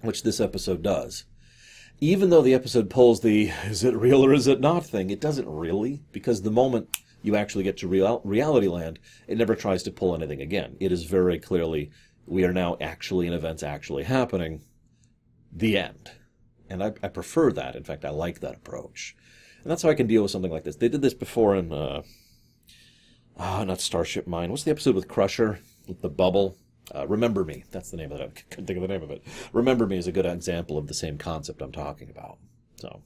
Which 0.00 0.22
this 0.22 0.40
episode 0.40 0.82
does. 0.82 1.24
Even 2.00 2.30
though 2.30 2.42
the 2.42 2.54
episode 2.54 2.90
pulls 2.90 3.20
the 3.20 3.48
"is 3.66 3.84
it 3.84 3.94
real 3.94 4.24
or 4.24 4.32
is 4.32 4.46
it 4.46 4.60
not" 4.60 4.84
thing, 4.84 5.10
it 5.10 5.20
doesn't 5.20 5.48
really 5.48 6.02
because 6.12 6.42
the 6.42 6.50
moment 6.50 6.88
you 7.22 7.36
actually 7.36 7.64
get 7.64 7.76
to 7.78 7.88
real, 7.88 8.20
reality 8.24 8.68
land, 8.68 8.98
it 9.26 9.38
never 9.38 9.54
tries 9.54 9.82
to 9.82 9.90
pull 9.90 10.14
anything 10.14 10.40
again. 10.40 10.76
It 10.80 10.92
is 10.92 11.04
very 11.04 11.38
clearly 11.38 11.90
we 12.26 12.44
are 12.44 12.52
now 12.52 12.76
actually 12.80 13.26
in 13.26 13.32
events 13.32 13.62
actually 13.62 14.04
happening. 14.04 14.62
The 15.52 15.78
end. 15.78 16.10
And 16.68 16.82
I, 16.82 16.92
I 17.02 17.08
prefer 17.08 17.52
that. 17.52 17.74
In 17.74 17.84
fact, 17.84 18.04
I 18.04 18.10
like 18.10 18.40
that 18.40 18.56
approach. 18.56 19.16
And 19.62 19.70
that's 19.70 19.82
how 19.82 19.90
I 19.90 19.94
can 19.94 20.06
deal 20.06 20.22
with 20.22 20.30
something 20.30 20.50
like 20.50 20.64
this. 20.64 20.76
They 20.76 20.88
did 20.88 21.02
this 21.02 21.14
before 21.14 21.56
in, 21.56 21.72
uh, 21.72 22.02
oh, 23.38 23.64
not 23.64 23.80
Starship 23.80 24.26
Mine. 24.26 24.50
What's 24.50 24.62
the 24.64 24.70
episode 24.70 24.94
with 24.94 25.08
Crusher? 25.08 25.60
With 25.86 26.00
the 26.00 26.08
bubble? 26.08 26.56
Uh, 26.94 27.06
Remember 27.06 27.44
Me. 27.44 27.64
That's 27.70 27.90
the 27.90 27.96
name 27.96 28.12
of 28.12 28.20
it. 28.20 28.32
I 28.36 28.40
couldn't 28.50 28.66
think 28.66 28.78
of 28.78 28.82
the 28.82 28.88
name 28.88 29.02
of 29.02 29.10
it. 29.10 29.22
Remember 29.52 29.86
Me 29.86 29.98
is 29.98 30.06
a 30.06 30.12
good 30.12 30.26
example 30.26 30.78
of 30.78 30.86
the 30.86 30.94
same 30.94 31.18
concept 31.18 31.60
I'm 31.60 31.72
talking 31.72 32.08
about. 32.10 32.38
So, 32.76 33.02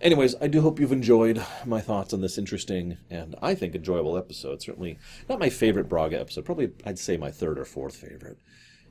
anyways, 0.00 0.36
I 0.40 0.46
do 0.46 0.60
hope 0.60 0.80
you've 0.80 0.92
enjoyed 0.92 1.44
my 1.66 1.80
thoughts 1.80 2.14
on 2.14 2.20
this 2.20 2.38
interesting 2.38 2.98
and 3.10 3.34
I 3.42 3.54
think 3.54 3.74
enjoyable 3.74 4.16
episode. 4.16 4.62
Certainly 4.62 4.98
not 5.28 5.40
my 5.40 5.50
favorite 5.50 5.88
Braga 5.88 6.20
episode. 6.20 6.44
Probably, 6.44 6.70
I'd 6.86 6.98
say 6.98 7.16
my 7.16 7.30
third 7.30 7.58
or 7.58 7.64
fourth 7.64 7.96
favorite. 7.96 8.38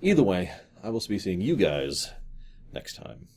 Either 0.01 0.23
way, 0.23 0.51
I 0.83 0.89
will 0.89 1.03
be 1.07 1.19
seeing 1.19 1.41
you 1.41 1.55
guys 1.55 2.11
next 2.73 2.95
time. 2.95 3.27